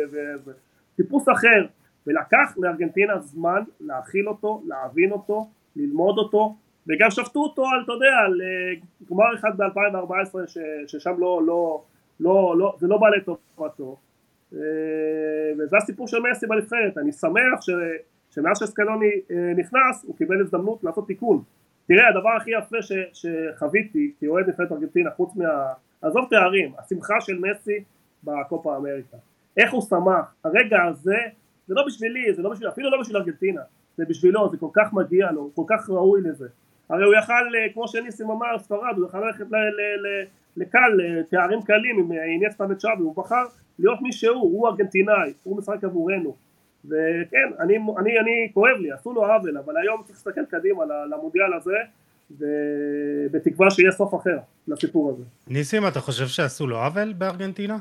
[0.95, 1.67] וטיפוס אחר.
[2.07, 5.47] ולקח לארגנטינה זמן להכיל אותו, להבין אותו,
[5.77, 6.57] ללמוד אותו
[6.89, 8.81] וגם שפטו אותו על, אתה יודע, על אה,
[9.11, 10.39] גמר אחד ב-2014
[10.87, 11.83] ששם לא, לא,
[12.21, 13.97] לא, לא, זה לא בא לטובתו.
[14.55, 14.59] אה,
[15.59, 17.61] וזה הסיפור של מסי בנבחרת, אני שמח
[18.31, 21.43] שמאז שסקלוני אה, נכנס הוא קיבל הזדמנות לעשות תיקון
[21.95, 25.73] תראה הדבר הכי יפה ש, שחוויתי כאוהד נבחרת ארגנטינה חוץ מה...
[26.03, 27.85] עזוב תארים, השמחה של מסי
[28.25, 29.17] בקופה אמריקה
[29.57, 31.17] איך הוא שמח, הרגע הזה
[31.67, 33.61] זה לא בשבילי, זה לא בשביל, אפילו לא בשביל ארגנטינה
[33.97, 36.49] זה בשבילו, זה כל כך מגיע לו, כל כך ראוי לזה.
[36.89, 39.45] הרי הוא יכל, אה, כמו שניסים אמר, ספרד, הוא יכל ללכת
[40.57, 43.45] לקל, לתארים קלים עם אינסטה וצ'אבי, הוא בחר
[43.79, 46.35] להיות מי שהוא, הוא ארגנטינאי, הוא משחק עבורנו.
[46.85, 51.53] וכן, אני, אני, אני כואב לי, עשו לו עוול, אבל היום צריך להסתכל קדימה למונדיאל
[51.57, 51.77] הזה,
[52.31, 55.23] ובתקווה שיהיה סוף אחר לסיפור הזה.
[55.49, 57.79] ניסים, אתה חושב שעשו לו עוול בארגנטינה?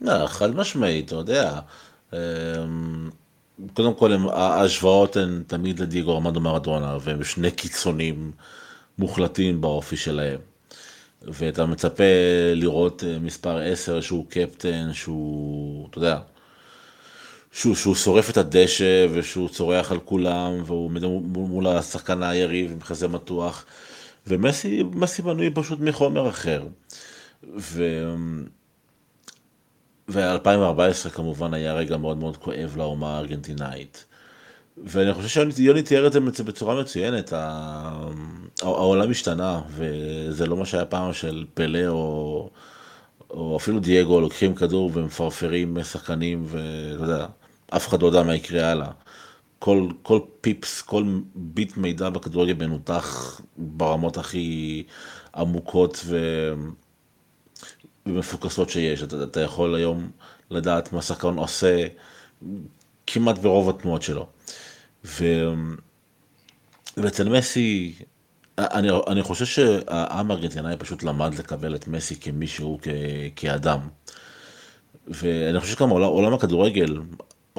[0.00, 1.60] לא, חד משמעית, אתה יודע.
[2.12, 2.18] אמ,
[3.74, 8.30] קודם כל, ההשוואות הן תמיד לדיגו ארמנדו מרדונה, והם שני קיצונים
[8.98, 10.38] מוחלטים באופי שלהם.
[11.22, 12.04] ואתה מצפה
[12.54, 16.18] לראות אה, מספר 10 שהוא קפטן, שהוא, אתה יודע,
[17.58, 20.90] שהוא, שהוא שורף את הדשא ושהוא צורח על כולם והוא
[21.48, 23.64] מול השחקן היריב עם חזה מתוח
[24.26, 26.66] ומסי מסי בנוי פשוט מחומר אחר.
[27.58, 28.04] ו...
[30.08, 34.04] ו-2014 כמובן היה רגע מאוד מאוד כואב לאומה הארגנטינאית.
[34.84, 37.32] ואני חושב שיוני תיאר את זה בצורה מצוינת,
[38.62, 42.50] העולם השתנה, וזה לא מה שהיה פעם של פלא או,
[43.30, 47.26] או אפילו דייגו, לוקחים כדור ומפרפרים שחקנים, ואתה יודע,
[47.76, 48.90] אף אחד לא יודע מה יקרה הלאה.
[49.58, 54.82] כל, כל פיפס, כל ביט מידע בכדורגל מנותח ברמות הכי
[55.34, 56.18] עמוקות ו...
[58.06, 59.02] ומפוקסות שיש.
[59.02, 60.10] אתה, אתה יכול היום
[60.50, 61.86] לדעת מה שחקן עושה
[63.06, 64.26] כמעט ברוב התנועות שלו.
[65.04, 65.24] ו...
[66.96, 67.94] ואצל מסי,
[68.58, 72.88] אני, אני חושב שהעם הארגנטינאי פשוט למד לקבל את מסי כמישהו, כ,
[73.36, 73.80] כאדם.
[75.06, 77.00] ואני חושב שגם עולם, עולם הכדורגל,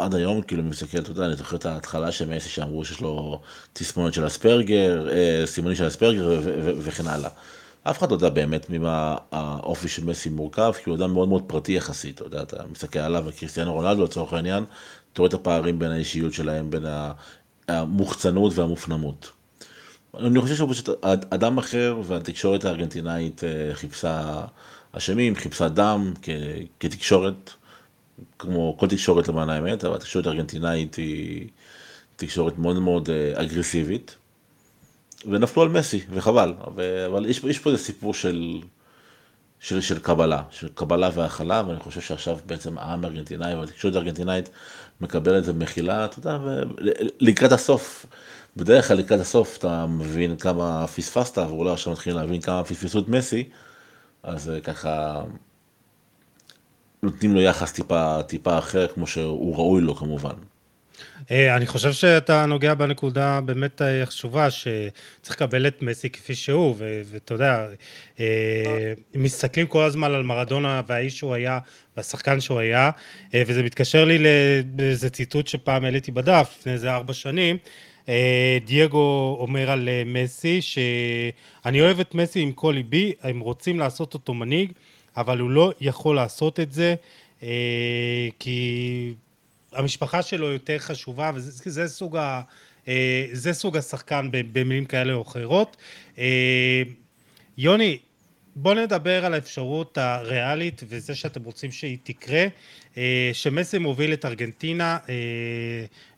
[0.01, 3.41] עד היום כאילו מסתכל, אתה יודע, אני זוכר את ההתחלה של מסי שאמרו שיש לו
[3.73, 6.39] תסמונת של אספרגר, אה, סימונים של אספרגר
[6.79, 7.29] וכן הלאה.
[7.83, 11.43] אף אחד לא יודע באמת ממה האופי של מסי מורכב, כי הוא אדם מאוד מאוד
[11.47, 14.63] פרטי יחסית, אתה יודע, אתה מסתכל עליו וקריסטיאנו רונלדו לצורך העניין,
[15.13, 16.85] אתה רואה את הפערים בין האישיות שלהם, בין
[17.67, 19.31] המוחצנות והמופנמות.
[20.19, 20.89] אני חושב שהוא פשוט
[21.29, 24.45] אדם אחר, והתקשורת הארגנטינאית אה, חיפשה
[24.91, 26.13] אשמים, חיפשה דם
[26.79, 27.53] כתקשורת,
[28.39, 31.47] כמו כל תקשורת למען האמת, אבל התקשורת הארגנטינאית היא
[32.15, 34.15] תקשורת מאוד מאוד אה, אגרסיבית.
[35.25, 36.53] ונפלו על מסי, וחבל,
[37.05, 38.61] אבל יש, יש פה איזה סיפור של,
[39.59, 44.49] של, של קבלה, של קבלה והכלה, ואני חושב שעכשיו בעצם העם הארגנטינאי והתקשורת הארגנטינאית
[45.01, 46.37] מקבל את זה במחילה, אתה יודע,
[47.19, 48.05] לקראת הסוף,
[48.57, 53.07] בדרך כלל לקראת הסוף אתה מבין כמה פספסת, ואולי עכשיו מתחילים להבין כמה פספסו את
[53.07, 53.49] מסי,
[54.23, 55.23] אז אה, ככה
[57.03, 60.33] נותנים לו יחס טיפה, טיפה אחר, כמו שהוא ראוי לו כמובן.
[61.31, 66.75] אה, אני חושב שאתה נוגע בנקודה באמת חשובה, שצריך לקבל את מסי כפי שהוא,
[67.05, 67.67] ואתה יודע,
[68.19, 71.59] אה, מסתכלים כל הזמן על מרדונה והאיש שהוא היה,
[71.97, 72.91] והשחקן שהוא היה,
[73.33, 74.17] אה, וזה מתקשר לי
[74.77, 77.57] לאיזה ציטוט שפעם העליתי בדף, לפני איזה ארבע שנים,
[78.65, 84.33] דייגו אומר על מסי, שאני אוהב את מסי עם כל ליבי, הם רוצים לעשות אותו
[84.33, 84.71] מנהיג,
[85.17, 86.95] אבל הוא לא יכול לעשות את זה,
[88.39, 89.13] כי
[89.73, 92.41] המשפחה שלו יותר חשובה, וזה סוג, ה,
[92.87, 95.77] אה, זה סוג השחקן במילים כאלה או אחרות.
[96.17, 96.81] אה,
[97.57, 97.97] יוני,
[98.55, 102.45] בוא נדבר על האפשרות הריאלית וזה שאתם רוצים שהיא תקרה,
[102.97, 104.97] אה, שמסי מוביל את ארגנטינה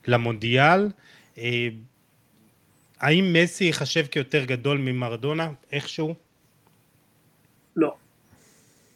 [0.06, 0.88] למונדיאל.
[3.00, 6.14] האם מסי ייחשב כיותר גדול ממרדונה איכשהו?
[7.76, 7.94] לא.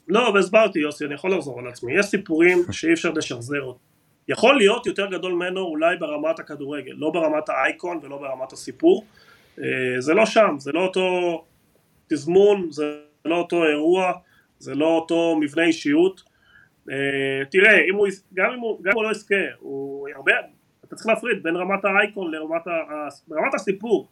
[0.09, 1.99] לא, והסברתי יוסי, אני יכול לחזור על עצמי.
[1.99, 3.79] יש סיפורים שאי אפשר לשחזר אותם.
[4.29, 9.05] יכול להיות יותר גדול ממנו אולי ברמת הכדורגל, לא ברמת האייקון ולא ברמת הסיפור.
[9.59, 9.65] אה,
[9.99, 11.45] זה לא שם, זה לא אותו
[12.09, 14.13] תזמון, זה לא אותו אירוע,
[14.59, 16.23] זה לא אותו מבנה אישיות.
[16.91, 20.33] אה, תראה, אם הוא, גם, אם הוא, גם אם הוא לא יזכה, הוא הרבה,
[20.85, 22.63] אתה צריך להפריד בין רמת האייקון לרמת
[23.29, 24.09] ברמת הסיפור,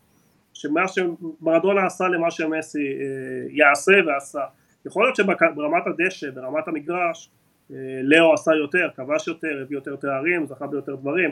[0.54, 4.44] שמה שמרדונה עשה למה שמסי אה, יעשה ועשה.
[4.86, 7.30] יכול להיות שברמת הדשא, ברמת המגרש,
[7.72, 11.30] אה, לאו עשה יותר, כבש יותר, הביא יותר תארים, זכה ביותר דברים,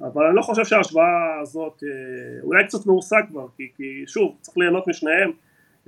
[0.00, 4.58] אבל אני לא חושב שההשוואה הזאת, אה, אולי קצת מאוסה כבר, כי, כי שוב, צריך
[4.58, 5.30] ליהנות משניהם,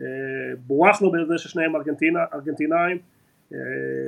[0.00, 0.04] אה,
[0.66, 2.98] בורחנו בזה ששניהם ארגנטינה, ארגנטינאים,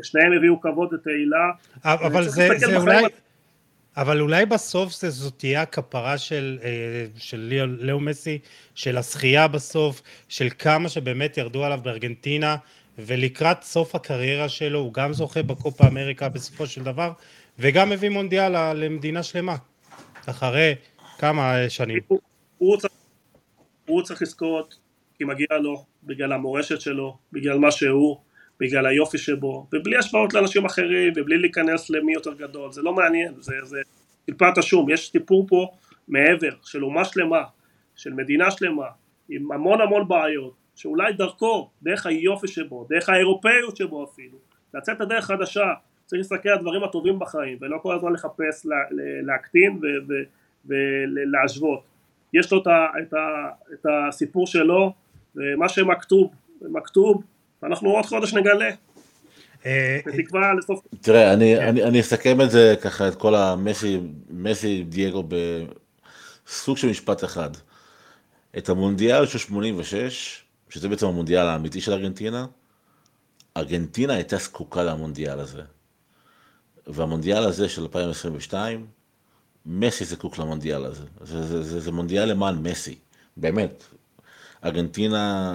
[0.03, 1.51] שניהם הביאו כבוד ותהילה.
[1.85, 3.05] אבל זה, זה אולי...
[3.97, 6.59] אבל אולי בסוף זה, זאת תהיה הכפרה של,
[7.17, 8.39] של לאו מסי,
[8.75, 12.57] של הזכייה בסוף, של כמה שבאמת ירדו עליו בארגנטינה,
[13.07, 17.13] ולקראת סוף הקריירה שלו הוא גם זוכה בקופה אמריקה בסופו של דבר,
[17.59, 19.57] וגם מביא מונדיאל למדינה שלמה,
[20.27, 20.75] אחרי
[21.19, 21.99] כמה שנים.
[22.09, 22.21] הוא,
[22.59, 22.93] הוא, צריך,
[23.87, 24.79] הוא צריך לזכות
[25.15, 28.17] כי מגיע לו, בגלל המורשת שלו, בגלל מה שהוא,
[28.61, 33.35] בגלל היופי שבו, ובלי השפעות לאנשים אחרים, ובלי להיכנס למי יותר גדול, זה לא מעניין,
[33.39, 33.81] זה, זה
[34.27, 35.67] טיפת השום, יש סיפור פה
[36.09, 37.43] מעבר, של אומה שלמה,
[37.97, 38.87] של מדינה שלמה,
[39.29, 44.39] עם המון המון בעיות, שאולי דרכו, דרך היופי שבו, דרך האירופאיות שבו אפילו,
[44.75, 45.67] לצאת לדרך חדשה,
[46.07, 48.77] צריך להסתכל על הדברים הטובים בחיים, ולא כל הזמן לחפש לה,
[49.23, 49.81] להקטין
[50.67, 51.81] ולהשוות.
[52.35, 53.19] יש לו את, ה, את, ה,
[53.73, 54.93] את הסיפור שלו,
[55.37, 56.31] ומה שמכתוב,
[56.63, 57.23] מכתוב,
[57.63, 58.71] ואנחנו עוד חודש נגלה.
[59.67, 60.81] אה, בתקווה לסוף...
[61.01, 61.67] תראה, אני, כן.
[61.67, 64.01] אני, אני אסכם את זה ככה, את כל המסי,
[64.31, 67.51] מסי דייגו בסוג של משפט אחד.
[68.59, 72.47] את המונדיאל של 86, שזה בעצם המונדיאל האמיתי של ארגנטינה,
[73.57, 75.63] ארגנטינה הייתה זקוקה למונדיאל הזה.
[76.87, 78.87] והמונדיאל הזה של 2022,
[79.67, 81.05] מסי זקוק למונדיאל הזה.
[81.21, 82.99] זה, זה, זה, זה מונדיאל למען מסי,
[83.37, 83.85] באמת.
[84.65, 85.53] ארגנטינה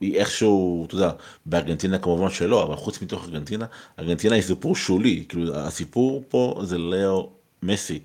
[0.00, 1.10] היא איכשהו, אתה יודע,
[1.46, 3.66] בארגנטינה כמובן שלא, אבל חוץ מתוך ארגנטינה,
[3.98, 8.00] ארגנטינה היא סיפור שולי, כאילו הסיפור פה זה לאו מסי.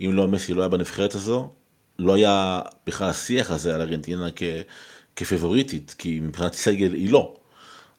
[0.00, 1.50] אם לא מסי לא היה בנבחרת הזו,
[1.98, 4.42] לא היה בכלל השיח הזה על ארגנטינה כ,
[5.16, 7.34] כפבוריטית, כי מבחינת סגל היא לא.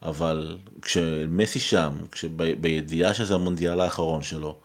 [0.01, 1.91] אבל כשמסי שם,
[2.61, 4.57] בידיעה שזה המונדיאל האחרון שלו,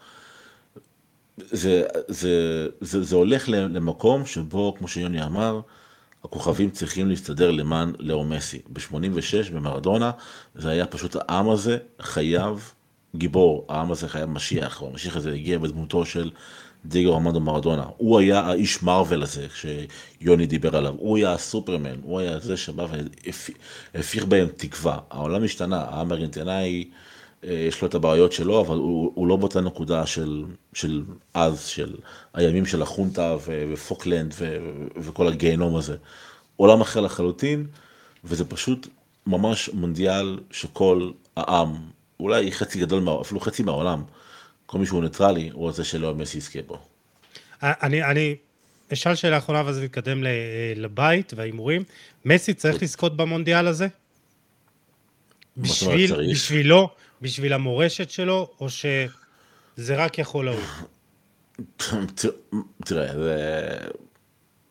[1.37, 5.61] זה, זה, זה, זה הולך למקום שבו, כמו שיוני אמר,
[6.25, 8.61] הכוכבים צריכים להסתדר למען לאו מסי.
[8.73, 10.11] ב-86 במרדונה
[10.55, 12.73] זה היה פשוט העם הזה חייב
[13.17, 16.31] גיבור, העם הזה חייב משיח, והמשיח הזה הגיע בדמותו של
[16.89, 17.85] דיגו רמנדו מרדונה.
[17.97, 22.87] הוא היה האיש מרוויל הזה שיוני דיבר עליו, הוא היה הסופרמן, הוא היה זה שבא
[23.95, 24.99] והפיך בהם תקווה.
[25.11, 26.85] העולם השתנה, העם הארגנטינאי
[27.45, 31.65] אה, יש לו את הבעיות שלו, אבל הוא, הוא לא באותה נקודה של, של אז,
[31.67, 31.95] של
[32.35, 33.37] הימים של החונטה
[33.73, 34.59] ופוקלנד ו,
[34.97, 35.97] וכל הגיהנום הזה.
[36.57, 37.67] עולם אחר לחלוטין,
[38.25, 38.89] וזה פשוט
[39.27, 41.75] ממש מונדיאל שכל העם,
[42.21, 44.03] אולי חצי גדול, אפילו חצי מהעולם,
[44.69, 46.79] כל מי שהוא ניטרלי, הוא רוצה שליאו מסי יזכה בו.
[47.63, 48.37] אני, אני
[48.93, 50.25] אשאל שאלה אחרונה ואז נתקדם
[50.77, 51.85] לבית וההימורים.
[52.25, 53.87] מסי צריך לזכות במונדיאל הזה?
[55.57, 56.91] בשביל, בשבילו,
[57.23, 60.83] בשביל המורשת שלו, או שזה רק יכול לעוף?
[62.87, 63.77] תראה, זה...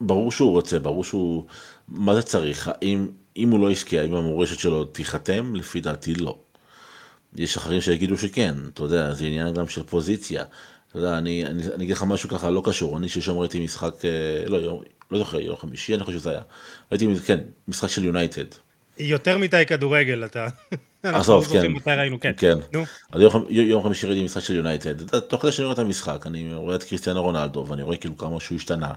[0.02, 1.46] ברור שהוא רוצה, ברור שהוא...
[1.88, 2.72] מה זה צריך?
[2.82, 6.38] אם, אם הוא לא יזכה, אם המורשת שלו תיחתם, לפי דעתי לא.
[7.36, 10.44] יש אחרים שיגידו שכן, אתה יודע, זה עניין גם של פוזיציה.
[10.90, 14.06] אתה יודע, אני, אני, אני אגיד לך משהו ככה לא קשור, אני שלשום ראיתי משחק,
[14.06, 16.42] אה, לא, יום, לא זוכר, יום חמישי, אני חושב שזה היה.
[16.92, 18.46] ראיתי, כן, משחק של יונייטד.
[19.00, 20.48] יותר מדי כדורגל, אתה...
[21.04, 21.72] עזוב, כן.
[21.72, 22.32] מתי ראינו, כן.
[22.38, 22.58] כן.
[22.74, 22.84] נו.
[23.12, 25.20] אז יום, יום חמישי ראיתי משחק של יונייטד.
[25.20, 28.40] תוך כדי שאני רואה את המשחק, אני רואה את קריסטיאנו רונלדו, ואני רואה כאילו כמה
[28.40, 28.92] שהוא השתנה,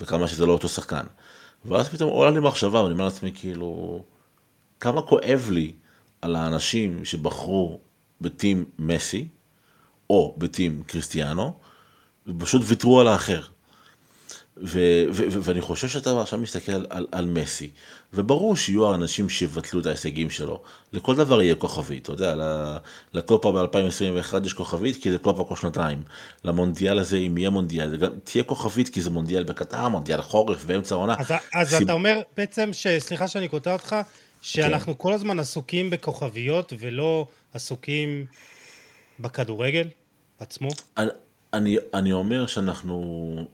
[0.00, 1.04] וכמה שזה לא אותו שחקן.
[1.64, 4.02] ואז פתאום עולה לי מחשבה, ואני אומר לעצמי, כאילו,
[4.80, 5.72] כמה כואב לי
[6.22, 7.80] על האנשים שבחרו
[8.20, 9.28] בטים מסי,
[10.10, 11.54] או בטים קריסטיאנו,
[12.26, 13.42] ופשוט ויתרו על האחר.
[14.62, 17.70] ו- ו- ו- ואני חושב שאתה עכשיו מסתכל על, על, על מסי,
[18.12, 20.62] וברור שיהיו אנשים שיבטלו את ההישגים שלו.
[20.92, 22.34] לכל דבר יהיה כוכבית, אתה יודע,
[23.12, 26.02] לקופה ב-2021 יש כוכבית, כי זה קופה כל שנתיים.
[26.44, 30.94] למונדיאל הזה, אם יהיה מונדיאל, גם תהיה כוכבית, כי זה מונדיאל בקטר, מונדיאל חורף, באמצע
[30.94, 31.14] העונה.
[31.18, 31.82] אז, אז סיב...
[31.82, 32.86] אתה אומר בעצם, ש...
[32.98, 33.96] סליחה שאני קוטע אותך,
[34.46, 35.02] שאנחנו כן.
[35.02, 38.26] כל הזמן עסוקים בכוכביות ולא עסוקים
[39.20, 39.88] בכדורגל
[40.38, 40.68] עצמו?
[41.54, 43.46] אני, אני, אומר שאנחנו...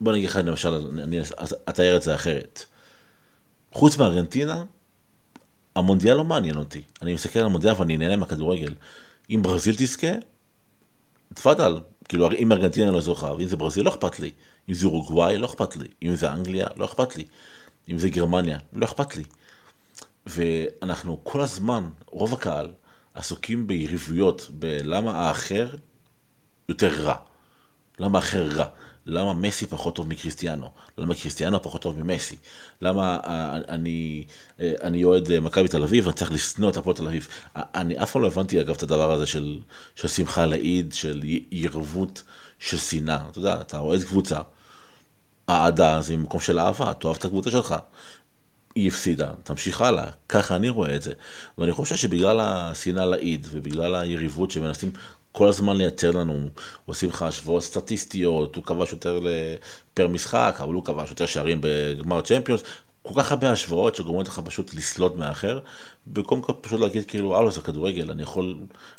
[0.00, 1.20] בוא נגיד לך למשל, אני
[1.68, 2.64] אתאר את זה אחרת.
[3.72, 4.64] חוץ מארגנטינה,
[5.76, 6.82] המונדיאל לא מעניין אותי.
[7.02, 8.74] אני מסתכל על המונדיאל ואני נהנה מהכדורגל.
[9.30, 10.12] אם ברזיל תזכה,
[11.34, 11.80] תפאדל.
[12.08, 14.30] כאילו, אם ארגנטינה לא זוכה, אם זה ברזיל, לא אכפת לי.
[14.68, 15.88] אם זה אורוגוואי, לא אכפת לי.
[16.02, 17.24] אם זה אנגליה, לא אכפת לי.
[17.88, 19.24] אם זה גרמניה, לא אכפת לי.
[20.26, 22.72] ואנחנו כל הזמן, רוב הקהל,
[23.14, 25.68] עסוקים ביריבויות, בלמה האחר
[26.68, 27.16] יותר רע.
[27.98, 28.66] למה האחר רע.
[29.06, 30.70] למה מסי פחות טוב מקריסטיאנו?
[30.98, 32.36] למה קריסטיאנו פחות טוב ממסי?
[32.82, 34.24] למה אה, אני,
[34.60, 37.28] אה, אני אוהד אה, מכבי תל אביב ואני צריך לשנוא את הפועל תל אביב?
[37.56, 39.58] אני אף פעם לא הבנתי אגב את הדבר הזה של,
[39.94, 41.20] של שמחה לאיד, של
[41.50, 42.22] יריבות,
[42.58, 43.28] של שנאה.
[43.30, 44.40] אתה יודע, אתה אוהד קבוצה,
[45.48, 47.74] אהדה זה ממקום של אהבה, אתה אוהב את הקבוצה שלך.
[48.76, 51.12] היא הפסידה, תמשיך הלאה, ככה אני רואה את זה.
[51.58, 54.90] ואני חושב שבגלל השנאה לאיד ובגלל היריבות שמנסים
[55.32, 56.48] כל הזמן לייצר לנו,
[56.84, 59.20] עושים לך השוואות סטטיסטיות, הוא כבש יותר
[59.94, 62.62] פר משחק, אבל הוא כבש יותר שערים בגמר צ'מפיונס,
[63.08, 65.58] כל כך הרבה השוואות שגורמות לך פשוט לסלוט מאחר,
[66.06, 68.56] במקום פשוט להגיד כאילו, הלו זה כדורגל, אני יכול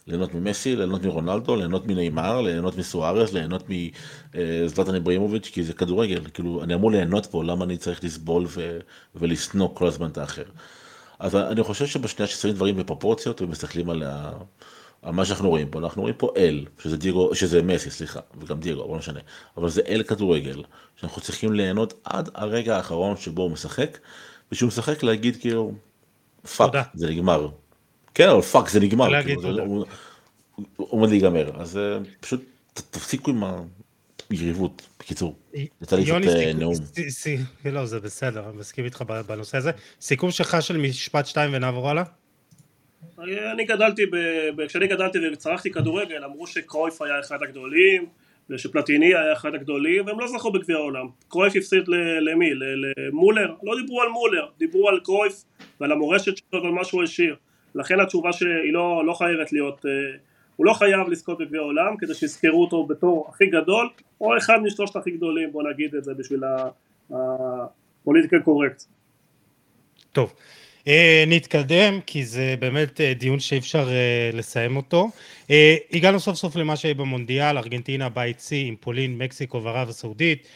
[0.08, 6.64] ליהנות ממסי, ליהנות מרונלדו, ליהנות מנאמר, ליהנות מסוארס, ליהנות מזלטן אברהימוביץ', כי זה כדורגל, כאילו,
[6.64, 8.80] אני אמור ליהנות פה, למה אני צריך לסבול ו-
[9.16, 10.44] ולשנוא כל הזמן את האחר.
[11.20, 14.32] אז אני חושב שבשנייה ששמים דברים בפרופורציות ומסתכלים על, ה-
[15.04, 18.84] מה שאנחנו רואים פה, אנחנו רואים פה אל, שזה דייגו, שזה מסי, סליחה, וגם דייגו,
[18.84, 19.20] אבל לא משנה,
[19.58, 20.64] אבל זה אל כדורגל,
[20.96, 23.98] שאנחנו צריכים ליהנות עד הרגע האחרון שבו הוא משחק,
[24.52, 25.72] וכשהוא משחק להגיד כאילו,
[26.56, 27.50] fuck, זה נגמר.
[28.14, 29.48] כן, אבל fuck, זה נגמר, כאילו, זה,
[30.76, 32.44] הוא עומד להיגמר, אז אה, פשוט
[32.74, 33.44] תפסיקו עם
[34.30, 36.74] היריבות, בקיצור, יצא לי קצת אה, נאום.
[37.66, 39.72] לא, זה בסדר, אני מסכים איתך בנושא הזה.
[40.02, 42.04] סיכום שלך של משפט שתיים ונעבור הלאה?
[43.52, 44.06] אני גדלתי,
[44.68, 48.06] כשאני גדלתי וצרכתי כדורגל, אמרו שקרויף היה אחד הגדולים,
[48.50, 51.08] ושפלטיני היה אחד הגדולים, והם לא זכו בגביע העולם.
[51.28, 51.88] קרויף הפסיד
[52.22, 52.50] למי?
[52.54, 53.54] למולר?
[53.64, 55.44] לא דיברו על מולר, דיברו על קרויף
[55.80, 57.36] ועל המורשת שלו ועל מה שהוא השאיר.
[57.76, 59.92] לכן התשובה שהיא לא, לא חייבת להיות, אה,
[60.56, 63.90] הוא לא חייב לזכות בגביע העולם כדי שיזכרו אותו בתור הכי גדול,
[64.22, 66.44] או אחד משלושת הכי גדולים, בוא נגיד את זה בשביל
[67.10, 68.84] הפוליטיקל קורקט.
[70.12, 70.34] טוב.
[70.88, 75.10] אה, נתקדם, כי זה באמת אה, דיון שאי אפשר אה, לסיים אותו.
[75.92, 80.48] הגענו סוף סוף למה שיהיה במונדיאל, ארגנטינה בית שיא עם פולין, מקסיקו וערב הסעודית.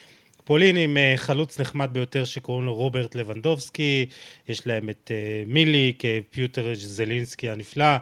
[0.43, 4.05] פולין עם חלוץ נחמד ביותר שקוראים לו רוברט לבנדובסקי,
[4.47, 5.11] יש להם את
[5.47, 7.97] מיליק, פיוטר זלינסקי הנפלא,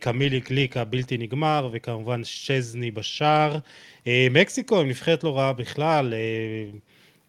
[0.00, 3.58] קמיל גליק הבלתי נגמר, וכמובן שצ'זני בשער.
[4.06, 6.14] מקסיקו עם נבחרת לא רעה בכלל,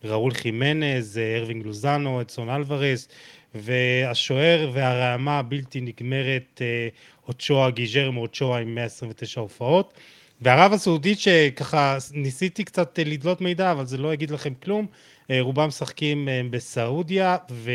[0.04, 3.08] ראול חימנז, ארווינג לוזאנו, אדסון אלווארז,
[3.56, 6.88] והשוער והרעמה הבלתי נגמרת אה,
[7.28, 9.94] אוצ'ואה, גיז'רמו אוצ'ואה עם 129 הופעות.
[10.42, 14.88] וערב הסעודית שככה ניסיתי קצת לדלות מידע אבל זה לא יגיד לכם כלום,
[15.32, 17.72] אה, רובם משחקים אה, בסעודיה ו...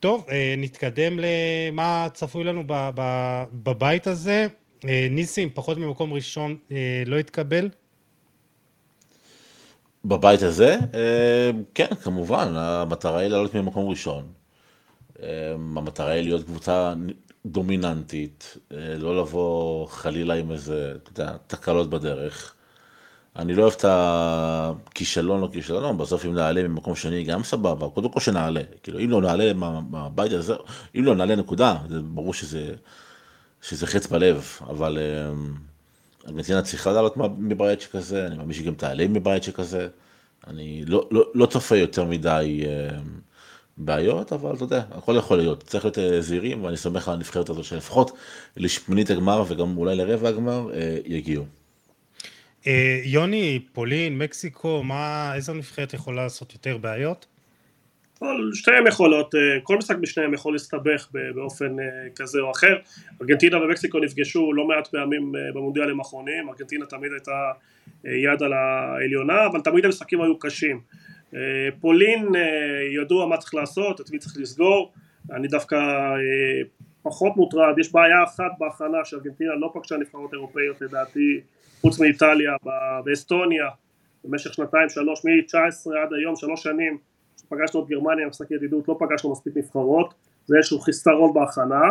[0.00, 0.26] טוב,
[0.58, 2.62] נתקדם למה צפוי לנו
[3.52, 4.46] בבית הזה.
[5.10, 6.56] ניסים, פחות ממקום ראשון
[7.06, 7.68] לא התקבל,
[10.06, 10.78] בבית הזה?
[10.94, 14.24] אה, כן, כמובן, המטרה היא לעלות ממקום ראשון.
[15.22, 16.94] אה, המטרה היא להיות קבוצה
[17.46, 22.54] דומיננטית, אה, לא לבוא חלילה עם איזה, אתה יודע, תקלות בדרך.
[23.36, 27.88] אני לא אוהב את הכישלון או כישלון, לא, בסוף אם נעלה ממקום שני גם סבבה,
[27.88, 29.52] קודם כל שנעלה, כאילו אם לא נעלה
[29.90, 30.54] מהבית הזה,
[30.98, 32.74] אם לא נעלה נקודה, זה ברור שזה,
[33.62, 34.98] שזה חץ בלב, אבל
[36.28, 39.88] ארגנטינה צריכה לעלות מבית שכזה, אני מאמין שגם תעלה מבית שכזה.
[40.46, 42.98] אני לא, לא, לא צופה יותר מדי אה,
[43.76, 45.62] בעיות, אבל אתה יודע, הכל יכול להיות.
[45.62, 48.10] צריך להיות אה, זהירים, ואני סומך על הנבחרת הזו שלפחות
[48.56, 51.44] לשמינית הגמר וגם אולי לרבע הגמר אה, יגיעו.
[53.04, 57.26] יוני, פולין, מקסיקו, מה, איזו נבחרת יכולה לעשות יותר בעיות?
[58.18, 61.84] כל שתיהן יכולות, אה, כל משחק בשניהם יכול להסתבך באופן אה,
[62.16, 62.76] כזה או אחר.
[63.22, 67.52] ארגנטינה ומקסיקו נפגשו לא מעט פעמים אה, במונדיאלים האחרונים, ארגנטינה תמיד הייתה
[68.04, 70.80] יד על העליונה, אבל תמיד המשחקים היו קשים.
[71.80, 72.32] פולין
[72.94, 74.92] ידוע מה צריך לעשות, את מי צריך לסגור,
[75.32, 75.76] אני דווקא
[77.02, 81.40] פחות מוטרד, יש בעיה אחת בהכנה שארגנטינה לא פגשה נבחרות אירופאיות לדעתי,
[81.80, 82.52] חוץ מאיטליה,
[83.04, 83.66] באסטוניה,
[84.24, 86.98] במשך שנתיים שלוש, מ-19 עד היום, שלוש שנים
[87.48, 90.14] פגשנו את גרמניה משחק ידידות, לא פגשנו מספיק נבחרות,
[90.46, 91.82] זה איזשהו חיסרון בהכנה.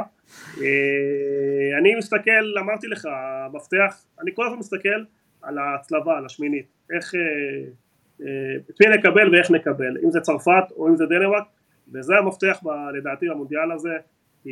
[0.61, 5.03] אה, אני מסתכל, אמרתי לך, המפתח, אני כל הזמן מסתכל
[5.41, 7.21] על ההצלבה, על השמינית, איך, אה,
[8.21, 11.43] אה, את מי נקבל ואיך נקבל, אם זה צרפת או אם זה דנמרק,
[11.93, 13.97] וזה המפתח ב, לדעתי במונדיאל הזה,
[14.43, 14.49] כי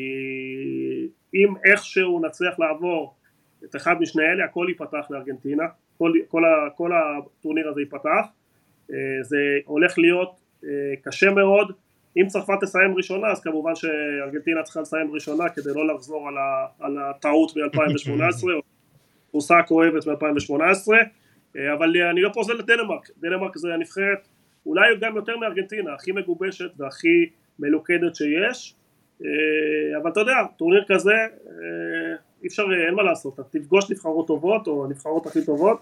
[1.34, 3.16] אם איכשהו נצליח לעבור
[3.64, 5.64] את אחד משני אלה, הכל ייפתח לארגנטינה,
[5.98, 6.44] כל, כל,
[6.76, 8.26] כל הטורניר הזה ייפתח,
[9.22, 10.43] זה הולך להיות
[11.04, 11.72] קשה מאוד.
[12.18, 16.66] אם צרפת תסיים ראשונה אז כמובן שארגנטינה צריכה לסיים ראשונה כדי לא לחזור על, ה,
[16.80, 18.62] על הטעות מ-2018 או
[19.30, 20.54] תבוסה כואבת מ-2018.
[21.58, 23.58] אה, אבל אני לא פוזל לדנמרק, דנמרק.
[23.58, 24.28] זה הנבחרת
[24.66, 28.76] אולי גם יותר מארגנטינה, הכי מגובשת והכי מלוכדת שיש.
[29.24, 31.14] אה, אבל אתה יודע, טורניר כזה
[32.44, 35.82] אי אפשר, אין מה לעשות, אתה תפגוש נבחרות טובות או הנבחרות הכי טובות.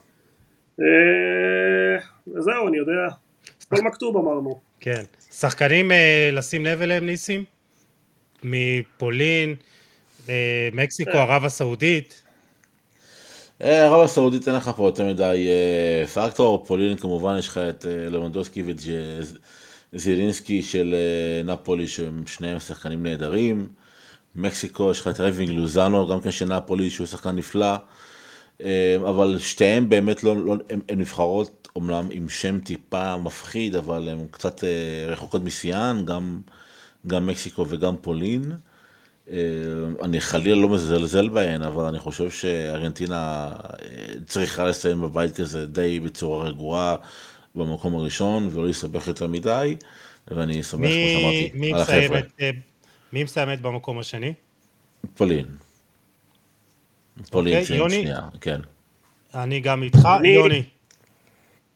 [2.27, 3.07] וזהו, אני יודע,
[3.69, 5.03] כל מכתוב אמרנו כן.
[5.31, 7.43] שחקנים אה, לשים לב אליהם ניסים?
[8.43, 9.55] מפולין,
[10.29, 11.17] אה, מקסיקו, כן.
[11.17, 12.21] ערב הסעודית?
[13.61, 15.47] אה, ערב הסעודית אין לך פה יותר מדי
[16.13, 18.63] פקטור, פולין כמובן יש לך את לבנדובסקי
[19.93, 20.95] וזילינסקי של
[21.45, 23.67] נפולי שהם שניהם שחקנים נהדרים,
[24.35, 27.75] מקסיקו יש לך את אירווינג לוזאנו גם כן של נפולי שהוא שחקן נפלא,
[29.09, 34.27] אבל שתיהם באמת לא, לא הם, הם נבחרות אומנם עם שם טיפה מפחיד, אבל הן
[34.31, 36.41] קצת אה, רחוקות משיאן, גם,
[37.07, 38.51] גם מקסיקו וגם פולין.
[39.31, 39.37] אה,
[40.03, 43.51] אני חלילה לא מזלזל בהן, אבל אני חושב שארגנטינה
[43.81, 46.95] אה, צריכה לסיים בבית הזה די בצורה רגועה
[47.55, 49.75] במקום הראשון, ולא להסתבך יותר מדי,
[50.27, 52.19] ואני שמח, כמו שאמרתי, על החבר'ה.
[53.13, 54.33] מי מסיימת במקום השני?
[55.13, 55.45] פולין.
[57.31, 58.01] פולין אוקיי, סיים יוני?
[58.01, 58.61] שנייה, כן.
[59.35, 60.63] אני גם איתך, אני- יוני.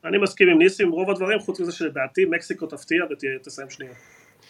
[0.06, 3.92] אני מסכים עם ניסים, רוב הדברים, חוץ מזה שלדעתי מקסיקו תפתיע ותסיים שנייה.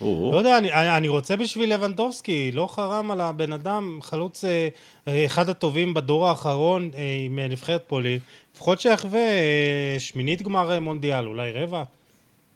[0.02, 4.68] לא יודע, אני, אני רוצה בשביל לבנדובסקי, לא חרם על הבן אדם, חלוץ אה,
[5.08, 8.20] אה, אחד הטובים בדור האחרון אה, עם נבחרת פולין,
[8.56, 9.20] לפחות שיחווה
[10.00, 11.84] שמינית גמר מונדיאל, אולי רבע.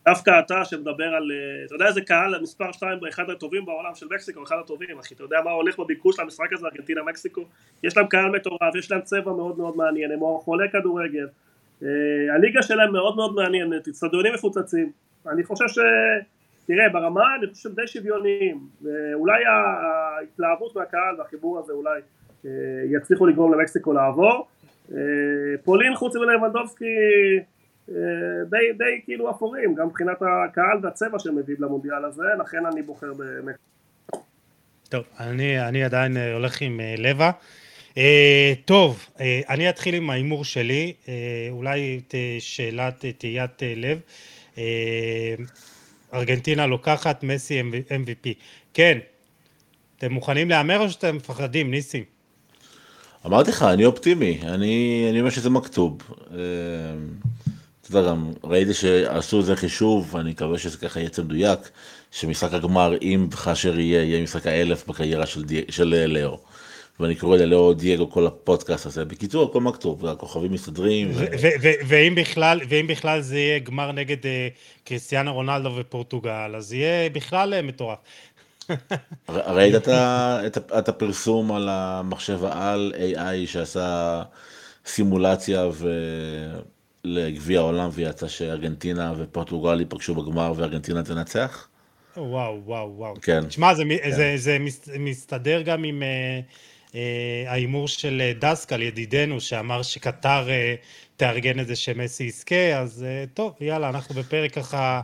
[0.10, 4.06] דווקא אתה שמדבר על, אה, אתה יודע איזה קהל מספר 2 באחד הטובים בעולם של
[4.16, 7.42] מקסיקו, אחד הטובים, אחי, אתה יודע מה הולך בביקוש למשחק הזה, ארגנטינה מקסיקו?
[7.84, 11.28] יש להם קהל מטורף, יש להם צבע מאוד מאוד מעניין, הם חולי כדורגל,
[11.84, 11.88] אה,
[12.36, 14.92] הליגה שלהם מאוד מאוד מעניינת, אצטדיונים מפוצצים,
[15.28, 15.80] אני חושב ש...
[16.68, 22.02] תראה, ברמה אני חושב שהם די שוויוניים, ואולי ההתלהבות מהקהל והחיבור הזה אולי
[22.46, 22.52] אה,
[22.92, 24.48] יצליחו לגרום למקסיקו לעבור.
[25.64, 26.86] פולין חוץ מלבנדובסקי
[28.50, 33.14] די, די כאילו אפורים, גם מבחינת הקהל והצבע שהם מביאים למונדיאל הזה, לכן אני בוחר
[33.14, 33.70] במקסיקו.
[34.90, 37.32] טוב, אני, אני עדיין אה, הולך עם אה, לבה.
[37.98, 41.14] אה, טוב, אה, אני אתחיל עם ההימור שלי, אה,
[41.50, 44.00] אולי ת, שאלת אה, תהיית אה, לב.
[44.58, 45.36] אה,
[46.14, 48.30] ארגנטינה לוקחת מסי MVP.
[48.74, 48.98] כן,
[49.98, 52.04] אתם מוכנים להמר או שאתם מפחדים, ניסים?
[53.26, 55.98] אמרתי לך, אני אופטימי, אני, אני אומר שזה מכתוב.
[57.90, 61.60] אתה יודע, גם ראיתי שעשו איזה חישוב, אני מקווה שזה ככה יצא מדויק,
[62.12, 66.40] שמשחק הגמר, אם וכאשר יהיה, יהיה משחק האלף בקריירה של, די, של אה, לאו.
[67.00, 69.06] ואני קורא ללאו דייגו כל הפודקאסט הזה.
[69.06, 71.12] בקיצור, הכל מכתוב, הכוכבים מסתדרים.
[71.12, 71.16] ו...
[71.16, 74.48] ו- ו- ואם בכלל, ואם בכלל זה יהיה גמר נגד אה,
[74.84, 77.98] קריסטיאנו רונלדו ופורטוגל, אז יהיה בכלל אה, מטורף.
[79.30, 84.22] ראית את, את, את הפרסום על המחשב העל AI שעשה
[84.86, 85.90] סימולציה ו...
[87.04, 91.68] לגביע העולם ויצא שארגנטינה ופורטוגל ייפגשו בגמר וארגנטינה תנצח?
[92.18, 93.14] וואו, וואו, וואו.
[93.22, 93.46] כן.
[93.48, 94.12] תשמע, זה, כן.
[94.12, 96.40] זה, זה מס- מסתדר גם עם אה,
[96.96, 100.76] אה, ההימור של אה, דסקל, ידידנו, שאמר שקטר אה,
[101.18, 105.02] תארגן את זה שמסי יזכה, אז אה, טוב, יאללה, אנחנו בפרק ככה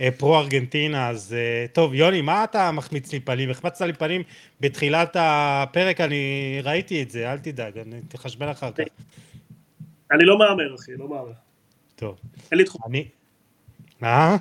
[0.00, 3.50] אה, פרו-ארגנטינה, אז אה, טוב, יוני, מה אתה מחמיץ לי פנים?
[3.50, 4.22] החמצת לי פנים
[4.60, 6.22] בתחילת הפרק, אני
[6.62, 8.84] ראיתי את זה, אל תדאג, אני תחשבן אחר כך.
[10.14, 11.32] אני לא מהמר אחי, לא מהמר.
[11.96, 12.80] טוב, אין לי, תחוש...
[12.86, 13.08] אני...
[14.02, 14.36] אה?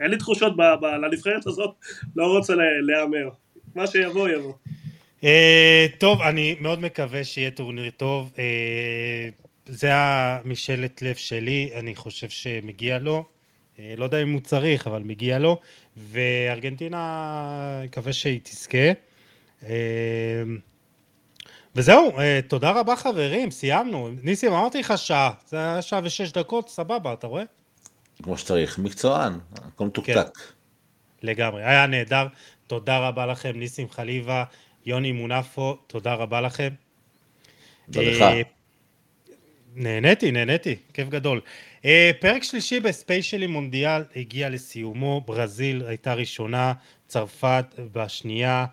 [0.00, 0.62] אין לי תחושות ב...
[0.80, 0.84] ב...
[0.84, 1.74] לנבחרת הזאת,
[2.16, 3.28] לא רוצה להמר.
[3.74, 4.52] מה שיבוא יבוא.
[5.24, 8.32] אה, טוב, אני מאוד מקווה שיהיה טורניר טוב.
[8.38, 9.28] אה,
[9.66, 13.24] זה המשאלת לב שלי, אני חושב שמגיע לו.
[13.78, 15.60] אה, לא יודע אם הוא צריך, אבל מגיע לו.
[15.96, 18.92] וארגנטינה, מקווה שהיא תזכה.
[21.76, 24.10] וזהו, אה, תודה רבה חברים, סיימנו.
[24.22, 27.42] ניסים, אמרתי לך שעה, זה היה שעה ושש דקות, סבבה, אתה רואה?
[28.22, 30.38] כמו שצריך, מקצוען, הכל מתוקתק.
[31.22, 32.26] לגמרי, היה נהדר.
[32.66, 34.44] תודה רבה לכם, ניסים חליבה,
[34.86, 36.68] יוני מונפו, תודה רבה לכם.
[37.92, 38.22] תודה לך.
[38.22, 38.42] אה,
[39.74, 41.40] נהניתי, נהניתי, כיף גדול.
[41.84, 46.72] אה, פרק שלישי בספיישלי מונדיאל הגיע לסיומו, ברזיל הייתה ראשונה,
[47.06, 48.66] צרפת בשנייה,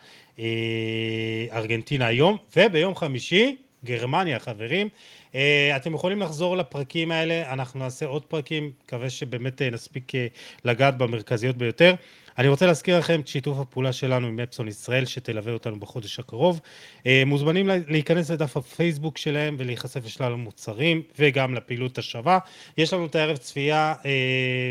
[1.52, 4.90] ארגנטינה היום, וביום חמישי, גרמניה, חברים.
[5.36, 10.28] אה, אתם יכולים לחזור לפרקים האלה, אנחנו נעשה עוד פרקים, מקווה שבאמת אה, נספיק אה,
[10.66, 11.94] לגעת במרכזיות ביותר.
[12.38, 16.60] אני רוצה להזכיר לכם את שיתוף הפעולה שלנו עם אפסון ישראל שתלווה אותנו בחודש הקרוב.
[17.06, 22.40] אה, מוזמנים לה- להיכנס לדף הפייסבוק שלהם ולהיחשף לשלל המוצרים וגם לפעילות השווה.
[22.78, 24.12] יש לנו את הערב צפייה אה,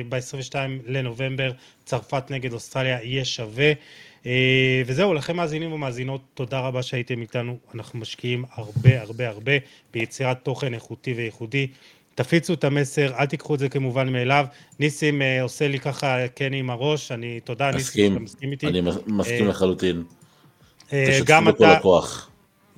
[0.08, 0.54] ב-22
[0.86, 1.52] לנובמבר,
[1.84, 3.72] צרפת נגד אוסטרליה יהיה שווה.
[4.26, 7.58] אה, וזהו, לכם מאזינים ומאזינות, תודה רבה שהייתם איתנו.
[7.74, 9.52] אנחנו משקיעים הרבה הרבה הרבה
[9.92, 11.66] ביצירת תוכן איכותי וייחודי.
[12.14, 14.46] תפיצו את המסר, אל תיקחו את זה כמובן מאליו.
[14.80, 18.66] ניסים אה, עושה לי ככה כן עם הראש, אני, תודה ניסים, מסכים, שאתה מסכים איתי.
[18.66, 20.02] אני מס- מסכים אה, לחלוטין.
[20.92, 22.30] אה, גם אתה, הכוח.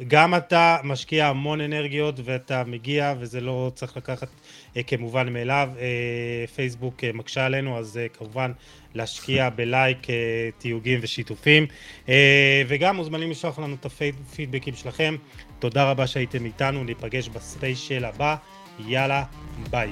[0.09, 4.29] גם אתה משקיע המון אנרגיות ואתה מגיע וזה לא צריך לקחת
[4.77, 5.71] אה, כמובן מאליו.
[5.79, 8.53] אה, פייסבוק אה, מקשה עלינו אז אה, כמובן
[8.99, 10.15] להשקיע בלייק, אה,
[10.59, 11.67] תיוגים ושיתופים
[12.09, 15.17] אה, וגם מוזמנים לשלוח לנו את הפידבקים שלכם.
[15.59, 18.37] תודה רבה שהייתם איתנו, ניפגש בספיישל הבא,
[18.87, 19.25] יאללה,
[19.71, 19.91] ביי.